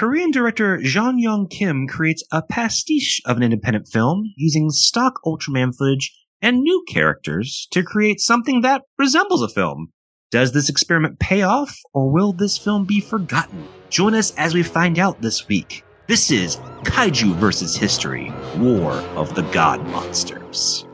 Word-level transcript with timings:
Korean 0.00 0.30
director 0.30 0.78
Jeon 0.78 1.16
Young 1.18 1.46
Kim 1.46 1.86
creates 1.86 2.24
a 2.32 2.40
pastiche 2.40 3.20
of 3.26 3.36
an 3.36 3.42
independent 3.42 3.86
film 3.86 4.32
using 4.34 4.70
stock 4.70 5.20
Ultraman 5.26 5.76
footage 5.76 6.18
and 6.40 6.62
new 6.62 6.82
characters 6.88 7.68
to 7.72 7.82
create 7.82 8.18
something 8.18 8.62
that 8.62 8.80
resembles 8.98 9.42
a 9.42 9.48
film. 9.50 9.92
Does 10.30 10.52
this 10.52 10.70
experiment 10.70 11.20
pay 11.20 11.42
off, 11.42 11.76
or 11.92 12.10
will 12.10 12.32
this 12.32 12.56
film 12.56 12.86
be 12.86 13.02
forgotten? 13.02 13.68
Join 13.90 14.14
us 14.14 14.34
as 14.36 14.54
we 14.54 14.62
find 14.62 14.98
out 14.98 15.20
this 15.20 15.48
week. 15.48 15.84
This 16.06 16.30
is 16.30 16.56
Kaiju 16.84 17.34
vs. 17.34 17.76
History 17.76 18.32
War 18.56 18.92
of 19.16 19.34
the 19.34 19.42
God 19.52 19.86
Monsters. 19.88 20.86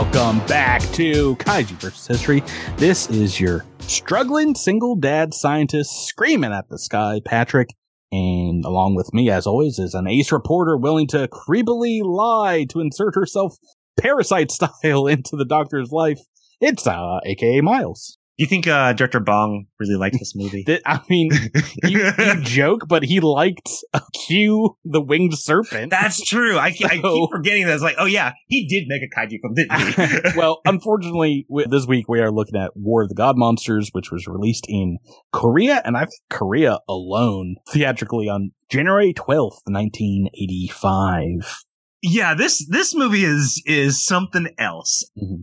Welcome 0.00 0.38
back 0.46 0.80
to 0.92 1.36
Kaiju 1.36 1.72
vs. 1.72 2.06
History. 2.06 2.42
This 2.78 3.10
is 3.10 3.38
your 3.38 3.66
struggling 3.80 4.54
single 4.54 4.96
dad 4.96 5.34
scientist 5.34 6.06
screaming 6.06 6.54
at 6.54 6.70
the 6.70 6.78
sky, 6.78 7.20
Patrick. 7.22 7.68
And 8.10 8.64
along 8.64 8.94
with 8.94 9.12
me, 9.12 9.28
as 9.28 9.46
always, 9.46 9.78
is 9.78 9.92
an 9.92 10.06
ace 10.06 10.32
reporter 10.32 10.78
willing 10.78 11.06
to 11.08 11.28
creepily 11.28 12.00
lie 12.02 12.64
to 12.70 12.80
insert 12.80 13.14
herself 13.14 13.58
parasite 14.00 14.50
style 14.50 15.06
into 15.06 15.36
the 15.36 15.44
doctor's 15.44 15.92
life. 15.92 16.20
It's, 16.62 16.86
uh, 16.86 17.20
aka 17.26 17.60
Miles. 17.60 18.16
You 18.40 18.46
think 18.46 18.66
uh, 18.66 18.94
Director 18.94 19.20
Bong 19.20 19.66
really 19.78 19.96
liked 19.96 20.16
this 20.18 20.32
movie? 20.34 20.64
I 20.86 21.02
mean, 21.10 21.30
you, 21.84 22.10
you 22.18 22.40
joke, 22.40 22.88
but 22.88 23.02
he 23.02 23.20
liked 23.20 23.68
Q, 24.14 24.78
the 24.82 25.02
winged 25.02 25.36
serpent. 25.36 25.90
That's 25.90 26.26
true. 26.26 26.56
I, 26.56 26.68
I 26.68 26.70
keep 26.72 27.30
forgetting 27.30 27.66
that. 27.66 27.74
It's 27.74 27.82
like, 27.82 27.96
oh 27.98 28.06
yeah, 28.06 28.32
he 28.48 28.66
did 28.66 28.84
make 28.88 29.02
a 29.02 29.14
kaiju 29.14 29.40
film, 29.42 29.52
didn't 29.54 30.22
he? 30.24 30.30
well, 30.38 30.62
unfortunately, 30.64 31.46
this 31.68 31.86
week 31.86 32.08
we 32.08 32.20
are 32.20 32.32
looking 32.32 32.58
at 32.58 32.70
War 32.74 33.02
of 33.02 33.10
the 33.10 33.14
God 33.14 33.36
Monsters, 33.36 33.90
which 33.92 34.10
was 34.10 34.26
released 34.26 34.64
in 34.68 34.96
Korea, 35.34 35.82
and 35.84 35.98
I 35.98 36.06
think 36.06 36.22
Korea 36.30 36.78
alone, 36.88 37.56
theatrically 37.68 38.30
on 38.30 38.52
January 38.70 39.12
12th, 39.12 39.60
1985. 39.66 41.62
yeah, 42.00 42.32
this 42.34 42.66
this 42.70 42.94
movie 42.94 43.24
is 43.24 43.62
is 43.66 44.02
something 44.02 44.48
else. 44.58 45.04
Mhm. 45.22 45.42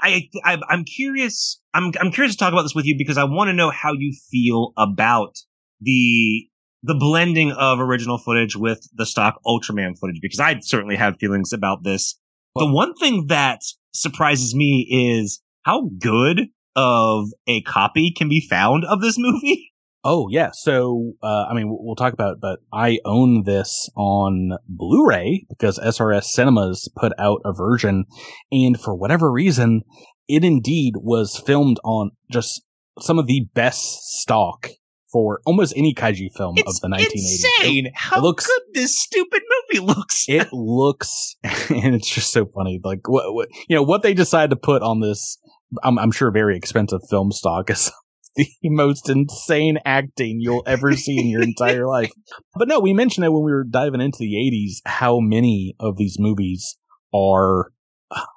I, 0.00 0.28
I 0.44 0.58
I'm 0.68 0.84
curious. 0.84 1.60
I'm 1.74 1.92
I'm 2.00 2.10
curious 2.10 2.34
to 2.34 2.38
talk 2.38 2.52
about 2.52 2.62
this 2.62 2.74
with 2.74 2.84
you 2.84 2.96
because 2.96 3.18
I 3.18 3.24
want 3.24 3.48
to 3.48 3.54
know 3.54 3.70
how 3.70 3.92
you 3.92 4.14
feel 4.30 4.72
about 4.76 5.36
the 5.80 6.48
the 6.82 6.94
blending 6.94 7.52
of 7.52 7.80
original 7.80 8.18
footage 8.18 8.56
with 8.56 8.88
the 8.94 9.06
stock 9.06 9.40
Ultraman 9.44 9.98
footage 9.98 10.20
because 10.22 10.40
I 10.40 10.58
certainly 10.60 10.96
have 10.96 11.16
feelings 11.18 11.52
about 11.52 11.82
this. 11.82 12.18
the 12.54 12.70
one 12.70 12.94
thing 12.94 13.26
that 13.28 13.60
surprises 13.92 14.54
me 14.54 14.86
is 15.18 15.42
how 15.64 15.90
good 15.98 16.48
of 16.76 17.28
a 17.46 17.62
copy 17.62 18.12
can 18.16 18.28
be 18.28 18.46
found 18.48 18.84
of 18.84 19.00
this 19.00 19.16
movie. 19.18 19.72
Oh, 20.10 20.26
yeah. 20.30 20.48
So, 20.54 21.12
uh, 21.22 21.44
I 21.50 21.54
mean, 21.54 21.66
we'll 21.68 21.94
talk 21.94 22.14
about 22.14 22.32
it, 22.32 22.38
but 22.40 22.60
I 22.72 22.98
own 23.04 23.42
this 23.44 23.90
on 23.94 24.52
Blu-ray 24.66 25.44
because 25.50 25.78
SRS 25.78 26.24
Cinemas 26.24 26.88
put 26.96 27.12
out 27.18 27.42
a 27.44 27.52
version. 27.52 28.06
And 28.50 28.80
for 28.80 28.94
whatever 28.94 29.30
reason, 29.30 29.82
it 30.26 30.44
indeed 30.44 30.94
was 30.96 31.36
filmed 31.44 31.78
on 31.84 32.12
just 32.32 32.62
some 32.98 33.18
of 33.18 33.26
the 33.26 33.48
best 33.52 33.82
stock 34.20 34.68
for 35.12 35.40
almost 35.44 35.74
any 35.76 35.92
kaiju 35.92 36.28
film 36.34 36.56
of 36.66 36.80
the 36.80 36.88
1980s. 36.88 37.12
insane 37.12 37.90
how 37.94 38.16
it 38.18 38.22
looks- 38.22 38.46
good 38.46 38.60
this 38.72 38.98
stupid 38.98 39.42
movie 39.74 39.84
looks. 39.86 40.24
it 40.26 40.48
looks 40.52 41.36
and 41.70 41.94
it's 41.94 42.08
just 42.08 42.30
so 42.32 42.44
funny 42.54 42.78
like 42.84 43.08
what, 43.08 43.32
what 43.32 43.48
you 43.68 43.76
know 43.76 43.82
what 43.82 44.02
they 44.02 44.12
decide 44.12 44.50
to 44.50 44.56
put 44.56 44.82
on 44.82 45.00
this 45.00 45.38
I'm, 45.82 45.98
I'm 45.98 46.10
sure 46.12 46.30
very 46.30 46.56
expensive 46.58 47.00
film 47.08 47.32
stock 47.32 47.70
is 47.70 47.90
the 48.36 48.48
most 48.64 49.08
insane 49.08 49.78
acting 49.84 50.38
you'll 50.40 50.62
ever 50.66 50.92
see 50.94 51.18
in 51.18 51.28
your 51.28 51.42
entire 51.42 51.86
life 51.88 52.12
but 52.54 52.68
no 52.68 52.80
we 52.80 52.92
mentioned 52.92 53.24
that 53.24 53.32
when 53.32 53.44
we 53.44 53.52
were 53.52 53.64
diving 53.64 54.00
into 54.00 54.18
the 54.18 54.34
80s 54.34 54.80
how 54.86 55.18
many 55.20 55.74
of 55.80 55.96
these 55.96 56.16
movies 56.18 56.76
are 57.14 57.72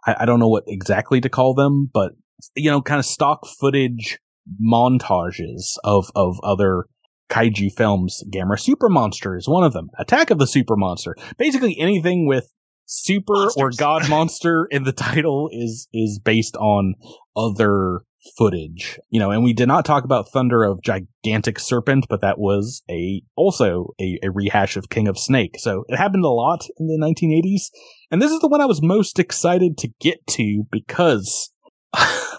I, 0.05 0.15
I 0.19 0.25
don't 0.25 0.39
know 0.39 0.49
what 0.49 0.63
exactly 0.67 1.21
to 1.21 1.29
call 1.29 1.53
them 1.53 1.89
but 1.93 2.13
you 2.55 2.69
know 2.69 2.81
kind 2.81 2.99
of 2.99 3.05
stock 3.05 3.45
footage 3.59 4.19
montages 4.63 5.77
of 5.83 6.11
of 6.15 6.39
other 6.43 6.85
kaiju 7.31 7.71
films. 7.75 8.23
Gamera 8.29 8.59
Super 8.59 8.89
Monster 8.89 9.37
is 9.37 9.47
one 9.47 9.63
of 9.63 9.73
them. 9.73 9.89
Attack 9.97 10.29
of 10.29 10.37
the 10.37 10.45
Super 10.45 10.75
Monster. 10.75 11.15
Basically 11.37 11.79
anything 11.79 12.27
with 12.27 12.51
super 12.85 13.49
or 13.55 13.71
god 13.77 14.09
monster 14.09 14.67
in 14.69 14.83
the 14.83 14.91
title 14.91 15.49
is 15.51 15.87
is 15.93 16.19
based 16.19 16.57
on 16.57 16.93
other 17.37 18.01
footage. 18.37 18.99
You 19.09 19.19
know, 19.19 19.31
and 19.31 19.43
we 19.43 19.53
did 19.53 19.67
not 19.67 19.85
talk 19.85 20.03
about 20.03 20.29
Thunder 20.29 20.63
of 20.63 20.81
Gigantic 20.83 21.59
Serpent, 21.59 22.05
but 22.09 22.21
that 22.21 22.37
was 22.39 22.83
a 22.89 23.21
also 23.35 23.93
a, 23.99 24.19
a 24.23 24.31
rehash 24.31 24.77
of 24.77 24.89
King 24.89 25.07
of 25.07 25.17
Snake. 25.17 25.55
So 25.59 25.83
it 25.87 25.97
happened 25.97 26.23
a 26.25 26.29
lot 26.29 26.65
in 26.79 26.87
the 26.87 26.97
1980s. 27.01 27.69
And 28.11 28.21
this 28.21 28.31
is 28.31 28.39
the 28.39 28.47
one 28.47 28.61
I 28.61 28.65
was 28.65 28.81
most 28.81 29.19
excited 29.19 29.77
to 29.79 29.89
get 29.99 30.25
to 30.31 30.63
because 30.71 31.51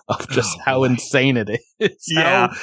of 0.09 0.29
just 0.31 0.57
Oh, 0.59 0.63
how 0.65 0.79
boy. 0.81 0.85
insane 0.85 1.37
it 1.37 1.51
is. 1.81 2.05
Yeah. 2.09 2.49
How- 2.49 2.57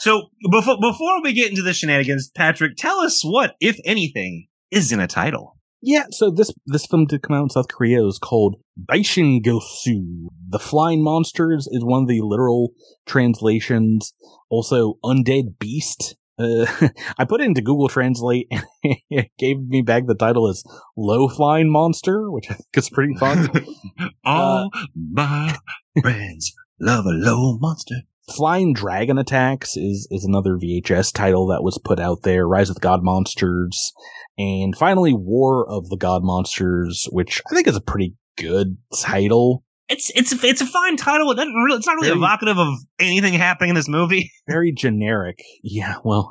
So 0.00 0.28
before 0.50 0.76
before 0.80 1.22
we 1.22 1.32
get 1.32 1.50
into 1.50 1.62
the 1.62 1.72
shenanigans, 1.72 2.30
Patrick, 2.34 2.76
tell 2.76 2.98
us 3.00 3.22
what, 3.22 3.54
if 3.60 3.78
anything, 3.84 4.48
is 4.70 4.90
in 4.92 5.00
a 5.00 5.06
title. 5.06 5.53
Yeah, 5.86 6.04
so 6.10 6.30
this 6.30 6.50
this 6.64 6.86
film 6.86 7.04
did 7.04 7.22
come 7.22 7.36
out 7.36 7.42
in 7.42 7.50
South 7.50 7.68
Korea. 7.68 8.00
It 8.00 8.06
was 8.06 8.18
called 8.18 8.56
Baishin 8.80 9.44
Gosu. 9.44 10.28
The 10.48 10.58
Flying 10.58 11.04
Monsters 11.04 11.68
is 11.70 11.84
one 11.84 12.02
of 12.02 12.08
the 12.08 12.22
literal 12.22 12.70
translations. 13.04 14.14
Also, 14.48 14.94
Undead 15.04 15.58
Beast. 15.58 16.16
Uh, 16.38 16.64
I 17.18 17.26
put 17.26 17.42
it 17.42 17.44
into 17.44 17.60
Google 17.60 17.88
Translate 17.88 18.48
and 18.50 18.64
it 19.10 19.30
gave 19.38 19.58
me 19.60 19.82
back 19.82 20.06
the 20.06 20.14
title 20.14 20.48
as 20.48 20.64
Low 20.96 21.28
Flying 21.28 21.70
Monster, 21.70 22.30
which 22.30 22.50
I 22.50 22.54
think 22.54 22.76
is 22.76 22.88
pretty 22.88 23.14
fun. 23.16 23.50
All 24.24 24.70
my 24.94 25.54
friends 26.00 26.54
love 26.80 27.04
a 27.04 27.10
low 27.10 27.58
monster. 27.58 27.96
Flying 28.28 28.72
Dragon 28.72 29.18
Attacks 29.18 29.76
is, 29.76 30.08
is 30.10 30.24
another 30.24 30.56
VHS 30.56 31.12
title 31.12 31.46
that 31.48 31.62
was 31.62 31.78
put 31.84 32.00
out 32.00 32.22
there. 32.22 32.48
Rise 32.48 32.70
of 32.70 32.76
the 32.76 32.80
God 32.80 33.02
Monsters. 33.02 33.92
And 34.38 34.74
finally, 34.76 35.12
War 35.12 35.68
of 35.68 35.88
the 35.90 35.96
God 35.96 36.22
Monsters, 36.24 37.06
which 37.10 37.42
I 37.50 37.54
think 37.54 37.66
is 37.66 37.76
a 37.76 37.80
pretty 37.80 38.14
good 38.36 38.76
title. 39.00 39.64
It's 39.86 40.10
it's 40.14 40.32
it's 40.42 40.62
a 40.62 40.66
fine 40.66 40.96
title. 40.96 41.30
It 41.30 41.34
doesn't 41.34 41.52
really, 41.52 41.76
it's 41.76 41.86
not 41.86 41.96
really 41.96 42.08
Very- 42.08 42.18
evocative 42.18 42.56
of 42.58 42.74
anything 42.98 43.34
happening 43.34 43.68
in 43.68 43.74
this 43.76 43.88
movie. 43.88 44.32
Very 44.48 44.72
generic. 44.72 45.40
Yeah, 45.62 45.96
well, 46.02 46.30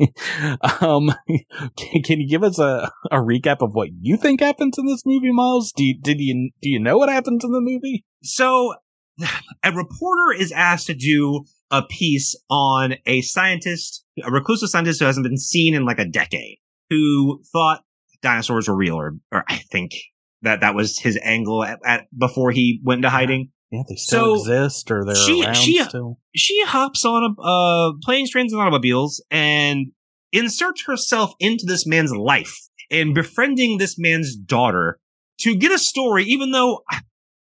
um, 0.80 1.12
can, 1.76 2.02
can 2.02 2.20
you 2.20 2.28
give 2.28 2.42
us 2.42 2.58
a, 2.58 2.90
a 3.10 3.16
recap 3.18 3.58
of 3.60 3.74
what 3.74 3.90
you 4.00 4.16
think 4.16 4.40
happens 4.40 4.78
in 4.78 4.86
this 4.86 5.02
movie, 5.04 5.32
Miles? 5.32 5.70
Do 5.76 5.84
you, 5.84 6.00
did 6.00 6.18
you, 6.18 6.50
do 6.62 6.70
you 6.70 6.80
know 6.80 6.96
what 6.96 7.10
happens 7.10 7.44
in 7.44 7.52
the 7.52 7.60
movie? 7.60 8.06
So, 8.22 8.74
a 9.62 9.72
reporter 9.72 10.32
is 10.38 10.52
asked 10.52 10.86
to 10.88 10.94
do 10.94 11.44
a 11.70 11.82
piece 11.82 12.34
on 12.50 12.94
a 13.06 13.20
scientist, 13.22 14.04
a 14.24 14.30
reclusive 14.30 14.68
scientist 14.68 15.00
who 15.00 15.06
hasn't 15.06 15.24
been 15.24 15.38
seen 15.38 15.74
in 15.74 15.84
like 15.84 15.98
a 15.98 16.04
decade, 16.04 16.58
who 16.90 17.42
thought 17.52 17.82
dinosaurs 18.22 18.68
were 18.68 18.76
real, 18.76 18.96
or, 18.96 19.14
or 19.32 19.44
I 19.48 19.56
think 19.70 19.92
that 20.42 20.60
that 20.60 20.74
was 20.74 20.98
his 20.98 21.18
angle 21.22 21.64
at, 21.64 21.78
at 21.84 22.06
before 22.16 22.50
he 22.50 22.80
went 22.84 22.98
into 22.98 23.10
hiding. 23.10 23.50
Yeah, 23.70 23.82
they 23.88 23.96
still 23.96 24.36
So, 24.36 24.40
exist 24.52 24.90
or 24.90 25.04
they're 25.04 25.14
she- 25.14 25.42
around 25.42 25.54
she- 25.56 25.82
still. 25.82 26.18
She 26.36 26.64
hops 26.64 27.04
on 27.04 27.34
a 27.38 27.42
uh, 27.42 27.92
planes, 28.02 28.30
trains, 28.30 28.52
and 28.52 28.60
automobiles 28.60 29.24
and 29.30 29.86
inserts 30.32 30.84
herself 30.86 31.32
into 31.38 31.64
this 31.66 31.86
man's 31.86 32.12
life 32.14 32.54
and 32.90 33.14
befriending 33.14 33.78
this 33.78 33.96
man's 33.98 34.34
daughter 34.36 34.98
to 35.40 35.54
get 35.56 35.72
a 35.72 35.78
story, 35.78 36.24
even 36.24 36.50
though, 36.50 36.82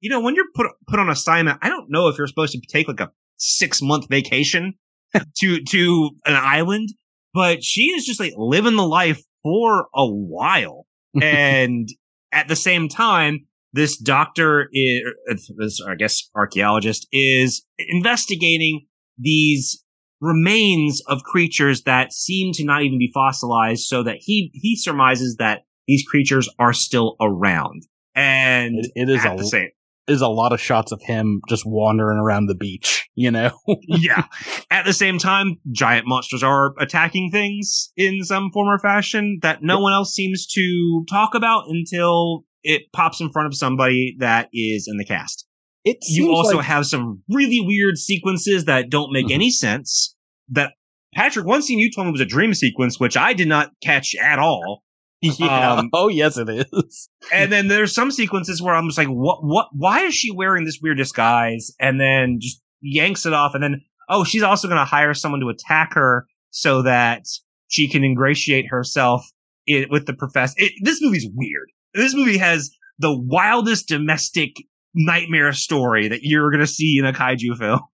you 0.01 0.11
know, 0.11 0.21
when 0.21 0.35
you're 0.35 0.51
put, 0.55 0.67
put 0.89 0.99
on 0.99 1.09
assignment, 1.09 1.59
I 1.63 1.69
don't 1.69 1.91
know 1.91 2.09
if 2.09 2.19
you're 2.19 2.27
supposed 2.27 2.53
to 2.53 2.61
take 2.61 2.89
like 2.89 3.01
a 3.01 3.11
six 3.37 3.81
month 3.83 4.09
vacation 4.09 4.75
to, 5.39 5.63
to 5.63 6.11
an 6.25 6.35
island, 6.35 6.89
but 7.35 7.63
she 7.63 7.83
is 7.93 8.05
just 8.05 8.21
like 8.21 8.33
living 8.37 8.77
the 8.77 8.87
life 8.87 9.23
for 9.43 9.89
a 9.95 10.07
while. 10.07 10.87
and 11.23 11.89
at 12.33 12.49
the 12.49 12.57
same 12.57 12.89
time, 12.89 13.47
this 13.73 13.97
doctor 13.97 14.69
is, 14.73 15.03
uh, 15.31 15.35
this, 15.59 15.81
I 15.87 15.95
guess, 15.95 16.29
archaeologist 16.35 17.07
is 17.13 17.65
investigating 17.79 18.87
these 19.19 19.85
remains 20.21 21.03
of 21.07 21.23
creatures 21.23 21.83
that 21.85 22.13
seem 22.13 22.53
to 22.53 22.65
not 22.65 22.83
even 22.83 22.99
be 22.99 23.11
fossilized 23.13 23.85
so 23.85 24.03
that 24.03 24.17
he, 24.21 24.51
he 24.55 24.77
surmises 24.77 25.37
that 25.39 25.63
these 25.87 26.05
creatures 26.05 26.49
are 26.59 26.73
still 26.73 27.17
around. 27.21 27.83
And 28.15 28.75
It, 28.77 28.93
it 28.95 29.09
is 29.09 29.25
a 29.25 29.35
the 29.37 29.47
same, 29.47 29.71
is 30.09 30.21
a 30.21 30.29
lot 30.29 30.53
of 30.53 30.61
shots 30.61 30.93
of 30.93 31.01
him 31.03 31.41
just 31.49 31.65
wandering 31.67 32.19
around 32.19 32.47
the 32.47 32.55
beach, 32.55 33.09
you 33.15 33.31
know? 33.31 33.53
yeah. 33.87 34.25
At 34.71 34.85
the 34.85 34.93
same 34.93 35.19
time, 35.19 35.57
giant 35.73 36.07
monsters 36.07 36.43
are 36.43 36.73
attacking 36.79 37.31
things 37.31 37.93
in 37.97 38.23
some 38.25 38.51
form 38.53 38.69
or 38.69 38.79
fashion 38.79 39.39
that 39.43 39.63
no 39.63 39.79
one 39.81 39.93
else 39.93 40.13
seems 40.15 40.47
to 40.49 41.05
talk 41.09 41.35
about 41.35 41.65
until 41.69 42.45
it 42.63 42.83
pops 42.93 43.21
in 43.21 43.31
front 43.31 43.47
of 43.47 43.55
somebody 43.55 44.17
that 44.19 44.49
is 44.53 44.89
in 44.91 44.97
the 44.97 45.05
cast. 45.05 45.47
It 45.85 45.97
you 46.09 46.35
also 46.35 46.57
like- 46.59 46.67
have 46.67 46.87
some 46.87 47.23
really 47.31 47.61
weird 47.61 47.97
sequences 47.97 48.67
that 48.67 48.91
don't 48.91 49.13
make 49.13 49.29
Mhm. 49.29 49.35
any 49.35 49.51
sense. 49.51 50.15
That 50.49 50.73
Patrick, 51.15 51.47
one 51.47 51.63
scene 51.63 51.79
you 51.79 51.91
told 51.91 52.07
me 52.09 52.13
was 52.13 52.21
a 52.21 52.27
dream 52.27 52.53
sequence, 52.55 53.01
which 53.01 53.17
I 53.17 53.33
did 53.33 53.49
not 53.49 53.71
catch 53.83 54.15
at 54.21 54.39
all. 54.39 54.83
yeah. 55.39 55.75
um, 55.75 55.91
oh, 55.93 56.09
yes, 56.09 56.37
it 56.39 56.49
is. 56.49 57.09
And 57.33 57.53
then 57.53 57.69
there's 57.69 57.95
some 57.95 58.11
sequences 58.11 58.63
where 58.63 58.75
I'm 58.75 58.89
just 58.89 58.99
like, 58.99 59.09
what, 59.09 59.45
what, 59.45 59.69
why 59.73 60.01
is 60.05 60.15
she 60.15 60.33
wearing 60.33 60.65
this 60.65 60.81
weird 60.83 60.97
disguise? 60.97 61.71
And 61.79 62.01
then 62.01 62.39
just 62.41 62.61
yanks 62.81 63.27
it 63.27 63.35
off. 63.35 63.55
And 63.55 63.63
then, 63.63 63.83
oh, 64.09 64.25
she's 64.25 64.43
also 64.43 64.67
going 64.67 64.79
to 64.79 64.85
hire 64.85 65.15
someone 65.15 65.41
to 65.41 65.49
attack 65.49 65.95
her 65.95 66.27
so 66.51 66.83
that 66.83 67.27
she 67.69 67.89
can 67.89 68.03
ingratiate 68.03 68.67
herself 68.71 69.25
with 69.91 70.07
the 70.07 70.15
professor. 70.15 70.55
It, 70.57 70.73
this 70.83 71.01
movie's 71.03 71.29
weird. 71.33 71.69
This 71.95 72.15
movie 72.15 72.39
has 72.39 72.71
the 72.99 73.17
wildest 73.17 73.87
domestic 73.87 74.57
nightmare 74.95 75.53
story 75.53 76.09
that 76.09 76.21
you're 76.23 76.51
going 76.51 76.61
to 76.61 76.67
see 76.67 76.97
in 76.99 77.07
a 77.07 77.13
kaiju 77.13 77.57
film. 77.59 77.81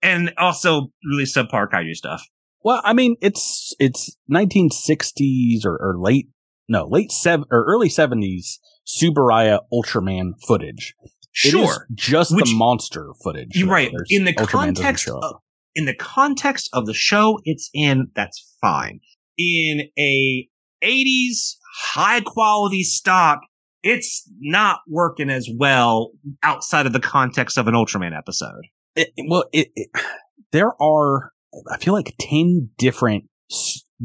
And 0.00 0.32
also 0.38 0.92
really 1.10 1.24
subpar 1.24 1.68
kaiju 1.68 1.92
stuff. 1.94 2.22
Well, 2.62 2.80
I 2.84 2.92
mean, 2.92 3.16
it's 3.20 3.74
it's 3.80 4.16
1960s 4.32 5.64
or, 5.64 5.72
or 5.72 5.96
late 5.98 6.28
no 6.68 6.86
late 6.86 7.10
seven 7.12 7.44
or 7.50 7.64
early 7.64 7.88
70s 7.88 8.58
Tsuburaya 8.86 9.60
Ultraman 9.72 10.32
footage. 10.46 10.94
It 11.44 11.48
is 11.48 11.50
Sure. 11.52 11.86
just 11.94 12.34
Which- 12.34 12.46
the 12.46 12.54
monster 12.56 13.12
footage. 13.22 13.54
You're 13.54 13.68
right. 13.68 13.90
There's- 13.90 14.06
In 14.10 14.24
the 14.24 14.32
Ultraman 14.34 14.74
context 14.74 15.08
of, 15.08 15.36
in 15.74 15.84
the 15.84 15.94
context 15.94 16.68
of 16.72 16.86
the 16.86 16.94
show 16.94 17.38
it's 17.44 17.70
in, 17.74 18.08
that's 18.14 18.56
fine. 18.60 19.00
In 19.36 19.88
a 19.98 20.48
80s 20.82 21.56
high 21.92 22.20
quality 22.20 22.82
stock, 22.82 23.40
it's 23.82 24.28
not 24.40 24.80
working 24.88 25.30
as 25.30 25.48
well 25.54 26.10
outside 26.42 26.86
of 26.86 26.92
the 26.92 27.00
context 27.00 27.56
of 27.58 27.68
an 27.68 27.74
Ultraman 27.74 28.16
episode. 28.16 28.62
It- 28.96 29.12
well, 29.28 29.44
it, 29.52 29.68
it, 29.76 29.90
there 30.50 30.72
are 30.82 31.32
I 31.70 31.78
feel 31.78 31.94
like 31.94 32.14
10 32.20 32.70
different 32.78 33.24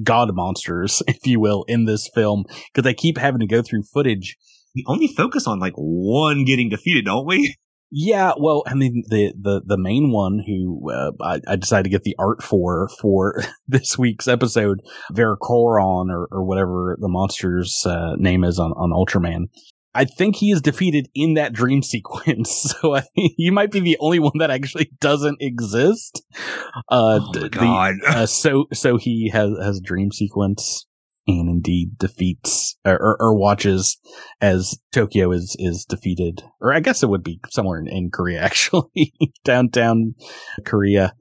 god 0.01 0.33
monsters, 0.33 1.03
if 1.07 1.25
you 1.25 1.39
will, 1.39 1.65
in 1.67 1.85
this 1.85 2.09
film 2.13 2.45
because 2.71 2.83
they 2.83 2.93
keep 2.93 3.17
having 3.17 3.39
to 3.39 3.47
go 3.47 3.61
through 3.61 3.83
footage 3.83 4.37
We 4.75 4.83
only 4.87 5.07
focus 5.07 5.47
on 5.47 5.59
like 5.59 5.73
one 5.75 6.45
getting 6.45 6.69
defeated, 6.69 7.05
don't 7.05 7.27
we? 7.27 7.55
Yeah, 7.95 8.31
well, 8.39 8.63
I 8.65 8.73
mean, 8.73 9.03
the 9.09 9.33
the 9.39 9.61
the 9.63 9.77
main 9.77 10.09
one 10.09 10.43
who 10.47 10.91
uh, 10.91 11.11
I, 11.21 11.41
I 11.47 11.55
decided 11.57 11.83
to 11.83 11.89
get 11.91 12.01
the 12.01 12.15
art 12.17 12.41
for 12.41 12.89
for 12.99 13.43
this 13.67 13.99
week's 13.99 14.27
episode, 14.27 14.79
Veracoron 15.11 16.09
or 16.09 16.27
or 16.31 16.43
whatever 16.43 16.97
the 16.99 17.07
monster's 17.07 17.85
uh, 17.85 18.15
name 18.17 18.43
is 18.43 18.57
on 18.57 18.71
on 18.71 18.89
Ultraman. 18.89 19.43
I 19.95 20.05
think 20.05 20.37
he 20.37 20.51
is 20.51 20.61
defeated 20.61 21.07
in 21.13 21.35
that 21.35 21.53
dream 21.53 21.83
sequence, 21.83 22.75
so 22.81 22.95
I 22.95 23.01
think 23.01 23.33
you 23.37 23.51
might 23.51 23.71
be 23.71 23.79
the 23.79 23.97
only 23.99 24.19
one 24.19 24.37
that 24.39 24.49
actually 24.51 24.89
doesn't 24.99 25.37
exist. 25.41 26.23
Uh, 26.89 27.19
oh 27.21 27.31
d- 27.33 27.39
my 27.39 27.43
the- 27.43 27.49
god. 27.49 27.95
uh, 28.07 28.25
so 28.25 28.65
so 28.73 28.97
he 28.97 29.29
has 29.31 29.51
has 29.61 29.77
a 29.77 29.81
dream 29.81 30.11
sequence 30.11 30.85
and 31.25 31.47
indeed 31.47 31.97
defeats 31.97 32.75
or, 32.83 32.95
or, 33.01 33.17
or 33.17 33.37
watches 33.37 33.97
as 34.41 34.77
Tokyo 34.91 35.31
is 35.31 35.55
is 35.59 35.85
defeated, 35.85 36.43
or 36.59 36.73
I 36.73 36.79
guess 36.79 37.01
it 37.03 37.09
would 37.09 37.23
be 37.23 37.39
somewhere 37.49 37.79
in, 37.79 37.87
in 37.87 38.09
Korea 38.11 38.41
actually, 38.43 39.13
downtown 39.45 40.15
Korea. 40.65 41.13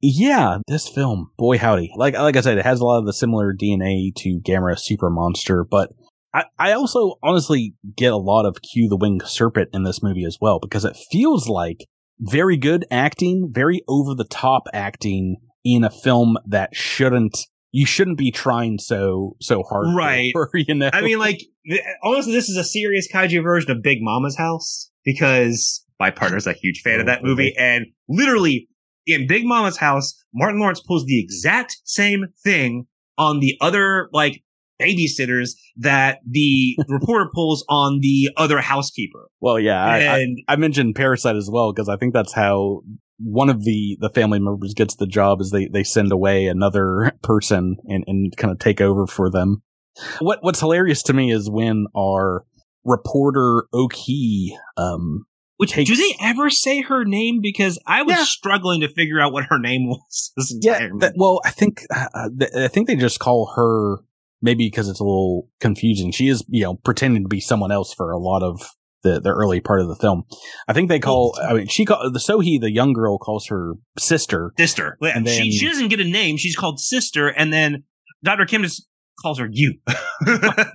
Yeah, 0.00 0.58
this 0.68 0.88
film, 0.88 1.32
boy 1.36 1.58
howdy, 1.58 1.90
like 1.96 2.14
like 2.14 2.36
I 2.36 2.40
said, 2.40 2.56
it 2.56 2.64
has 2.64 2.78
a 2.80 2.84
lot 2.84 3.00
of 3.00 3.06
the 3.06 3.12
similar 3.12 3.52
DNA 3.52 4.14
to 4.18 4.40
Gamera 4.46 4.78
Super 4.78 5.10
Monster, 5.10 5.64
but 5.68 5.90
I, 6.38 6.70
I 6.70 6.72
also 6.72 7.14
honestly 7.22 7.74
get 7.96 8.12
a 8.12 8.16
lot 8.16 8.46
of 8.46 8.62
Q 8.62 8.88
the 8.88 8.96
Winged 8.96 9.22
Serpent 9.26 9.70
in 9.72 9.82
this 9.82 10.02
movie 10.02 10.24
as 10.24 10.38
well 10.40 10.58
because 10.60 10.84
it 10.84 10.96
feels 11.10 11.48
like 11.48 11.86
very 12.20 12.56
good 12.56 12.84
acting, 12.90 13.50
very 13.52 13.82
over 13.88 14.14
the 14.14 14.24
top 14.24 14.64
acting 14.72 15.36
in 15.64 15.84
a 15.84 15.90
film 15.90 16.36
that 16.46 16.74
shouldn't 16.74 17.36
you 17.70 17.84
shouldn't 17.84 18.18
be 18.18 18.30
trying 18.30 18.78
so 18.78 19.36
so 19.40 19.62
hard 19.62 19.88
Right. 19.94 20.30
for, 20.32 20.50
you 20.54 20.74
know 20.74 20.90
I 20.92 21.02
mean, 21.02 21.18
like, 21.18 21.42
th- 21.68 21.80
honestly, 22.02 22.32
this 22.32 22.48
is 22.48 22.56
a 22.56 22.64
serious 22.64 23.08
kaiju 23.12 23.42
version 23.42 23.70
of 23.70 23.82
Big 23.82 23.98
Momma's 24.00 24.36
House 24.36 24.90
because 25.04 25.84
my 26.00 26.10
partner's 26.10 26.46
a 26.46 26.52
huge 26.52 26.80
fan 26.82 27.00
of 27.00 27.06
that 27.06 27.22
movie. 27.22 27.54
And 27.58 27.86
literally, 28.08 28.68
in 29.06 29.26
Big 29.26 29.44
Momma's 29.44 29.76
House, 29.76 30.14
Martin 30.32 30.60
Lawrence 30.60 30.80
pulls 30.80 31.04
the 31.04 31.20
exact 31.20 31.76
same 31.84 32.26
thing 32.44 32.86
on 33.16 33.40
the 33.40 33.56
other, 33.60 34.08
like, 34.12 34.42
babysitters 34.80 35.50
that 35.76 36.18
the 36.28 36.76
reporter 36.88 37.30
pulls 37.34 37.64
on 37.68 38.00
the 38.00 38.30
other 38.36 38.60
housekeeper. 38.60 39.28
well 39.40 39.58
yeah 39.58 39.84
I, 39.84 39.96
I, 39.98 40.18
and 40.20 40.38
I 40.48 40.56
mentioned 40.56 40.94
Parasite 40.94 41.36
as 41.36 41.48
well 41.52 41.72
because 41.72 41.88
I 41.88 41.96
think 41.96 42.12
that's 42.14 42.32
how 42.32 42.82
one 43.20 43.50
of 43.50 43.64
the 43.64 43.96
the 44.00 44.10
family 44.10 44.38
members 44.38 44.74
gets 44.74 44.94
the 44.94 45.06
job 45.06 45.40
is 45.40 45.50
they 45.50 45.66
they 45.66 45.82
send 45.84 46.12
away 46.12 46.46
another 46.46 47.12
person 47.22 47.76
and 47.88 48.04
and 48.06 48.36
kind 48.36 48.52
of 48.52 48.58
take 48.58 48.80
over 48.80 49.06
for 49.06 49.28
them. 49.30 49.62
What 50.20 50.38
what's 50.42 50.60
hilarious 50.60 51.02
to 51.04 51.12
me 51.12 51.32
is 51.32 51.50
when 51.50 51.86
our 51.96 52.44
reporter 52.84 53.64
Oki 53.72 54.56
um 54.76 55.24
which, 55.56 55.72
takes- 55.72 55.90
do 55.90 55.96
they 55.96 56.14
ever 56.22 56.50
say 56.50 56.82
her 56.82 57.04
name? 57.04 57.40
Because 57.42 57.80
I 57.84 58.02
was 58.04 58.14
Yeah. 58.16 58.22
struggling 58.24 58.80
to 58.82 58.88
figure 58.88 59.20
out 59.20 59.32
what 59.32 59.46
her 59.50 59.58
name 59.58 59.88
was 59.88 60.56
Yeah, 60.62 60.88
that, 61.00 61.14
well, 61.16 61.40
I 61.44 61.50
think 61.50 61.82
uh, 61.92 62.28
th- 62.38 62.52
I 62.54 62.68
think 62.68 62.86
they 62.86 62.94
just 62.94 63.18
call 63.18 63.52
her 63.56 63.96
maybe 64.42 64.66
because 64.66 64.88
it's 64.88 65.00
a 65.00 65.04
little 65.04 65.48
confusing. 65.60 66.12
She 66.12 66.28
is, 66.28 66.44
you 66.48 66.62
know, 66.64 66.74
pretending 66.74 67.22
to 67.24 67.28
be 67.28 67.40
someone 67.40 67.72
else 67.72 67.92
for 67.94 68.10
a 68.10 68.18
lot 68.18 68.42
of 68.42 68.60
the 69.02 69.20
the 69.20 69.30
early 69.30 69.60
part 69.60 69.80
of 69.80 69.88
the 69.88 69.96
film. 69.96 70.24
I 70.66 70.72
think 70.72 70.88
they 70.88 70.98
call. 70.98 71.36
Oh. 71.40 71.42
I 71.46 71.52
mean, 71.54 71.66
she 71.68 71.84
call 71.84 72.10
the 72.10 72.18
Sohee, 72.18 72.60
the 72.60 72.72
young 72.72 72.92
girl, 72.92 73.18
calls 73.18 73.46
her 73.46 73.74
sister. 73.98 74.52
sister. 74.58 74.98
And 75.00 75.26
then- 75.26 75.42
she, 75.44 75.52
she 75.52 75.66
doesn't 75.66 75.88
get 75.88 76.00
a 76.00 76.04
name. 76.04 76.36
She's 76.36 76.56
called 76.56 76.80
sister, 76.80 77.28
and 77.28 77.52
then 77.52 77.84
Dr. 78.24 78.44
Kim 78.46 78.62
just 78.62 78.86
calls 79.22 79.38
her 79.38 79.48
you. 79.50 79.74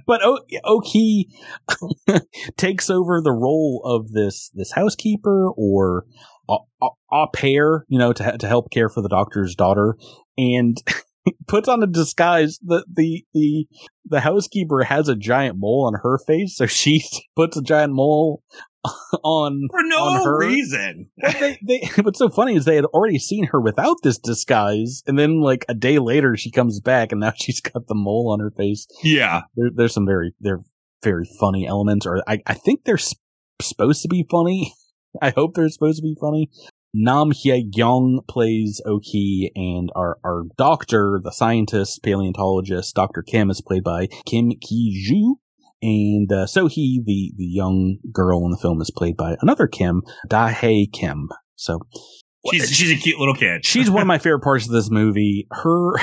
But 0.06 0.24
o- 0.24 0.40
Oki 0.64 1.28
takes 2.58 2.90
over 2.90 3.22
the 3.22 3.32
role 3.34 3.82
of 3.84 4.12
this 4.14 4.50
this 4.54 4.72
housekeeper 4.72 5.50
or 5.52 6.06
a, 6.50 6.56
a, 6.82 6.88
au 7.12 7.28
pair, 7.34 7.86
you 7.90 8.00
know, 8.00 8.14
to 8.14 8.38
to 8.38 8.48
help 8.48 8.72
care 8.72 8.88
for 8.90 9.02
the 9.02 9.10
doctor's 9.10 9.56
daughter, 9.56 9.98
and 10.38 10.78
puts 11.48 11.68
on 11.68 11.84
a 11.84 11.88
disguise. 11.88 12.60
The 12.62 12.86
the 12.92 13.26
the 13.34 13.68
the 14.06 14.20
housekeeper 14.22 14.84
has 14.84 15.08
a 15.08 15.16
giant 15.16 15.58
mole 15.58 15.86
on 15.86 16.00
her 16.04 16.18
face, 16.26 16.58
so 16.58 16.66
she 16.68 17.04
puts 17.36 17.58
a 17.58 17.62
giant 17.62 17.94
mole 17.94 18.44
on. 19.24 19.68
For 19.72 19.84
no 19.84 19.98
On 19.98 20.26
her? 20.26 20.40
reason. 20.40 21.10
Well, 21.22 21.34
they, 21.40 21.60
they, 21.66 21.90
what's 22.02 22.20
so 22.20 22.30
funny 22.30 22.56
is 22.56 22.66
they 22.66 22.76
had 22.76 22.86
already 22.86 23.20
seen 23.20 23.46
her 23.48 23.62
without 23.62 23.98
this 24.04 24.18
disguise, 24.18 25.04
and 25.08 25.18
then 25.18 25.42
like 25.42 25.66
a 25.70 25.74
day 25.74 26.00
later 26.00 26.36
she 26.38 26.52
comes 26.52 26.80
back, 26.80 27.12
and 27.12 27.22
now 27.22 27.34
she's 27.36 27.62
got 27.62 27.88
the 27.88 27.96
mole 27.96 28.30
on 28.32 28.40
her 28.40 28.52
face 28.52 28.88
Yeah. 29.04 29.44
there, 29.56 29.70
there's 29.74 29.94
some 29.94 30.06
very 30.06 30.34
they're 30.42 30.62
very 31.04 31.28
funny 31.40 31.68
elements, 31.68 32.06
or 32.06 32.22
I, 32.28 32.42
I 32.48 32.54
think 32.54 32.84
they're 32.86 32.98
sp- 33.00 33.20
supposed 33.62 34.02
to 34.04 34.08
be 34.08 34.26
funny. 34.30 34.74
I 35.22 35.30
hope 35.30 35.54
they're 35.54 35.70
supposed 35.70 35.98
to 35.98 36.02
be 36.04 36.16
funny. 36.20 36.50
Nam 36.94 37.32
Hye 37.32 37.64
Young 37.74 38.22
plays 38.28 38.82
Oki, 38.86 39.52
and 39.56 39.90
our 39.96 40.18
our 40.24 40.44
doctor, 40.58 41.20
the 41.24 41.32
scientist 41.32 42.04
paleontologist, 42.04 42.94
Doctor 42.96 43.24
Kim, 43.24 43.50
is 43.50 43.62
played 43.62 43.84
by 43.84 44.08
Kim 44.26 44.52
Ki 44.62 45.04
Ju. 45.06 45.40
And 45.82 46.32
uh, 46.32 46.46
so 46.46 46.68
he, 46.68 47.02
the 47.06 47.34
the 47.36 47.46
young 47.46 47.98
girl 48.12 48.46
in 48.46 48.52
the 48.52 48.58
film, 48.58 48.82
is 48.82 48.92
played 48.96 49.18
by 49.18 49.36
another 49.42 49.68
Kim, 49.68 50.04
Da 50.28 50.50
Hae 50.50 50.86
Kim. 50.86 51.30
So 51.56 51.80
She's 52.52 52.70
she's 52.70 52.92
a 52.92 52.96
cute 53.02 53.18
little 53.20 53.36
kid. 53.36 53.66
she's 53.66 53.90
one 53.90 54.02
of 54.02 54.08
my 54.08 54.18
favorite 54.20 54.44
parts 54.44 54.66
of 54.66 54.72
this 54.72 54.90
movie. 54.90 55.48
Her, 55.52 55.94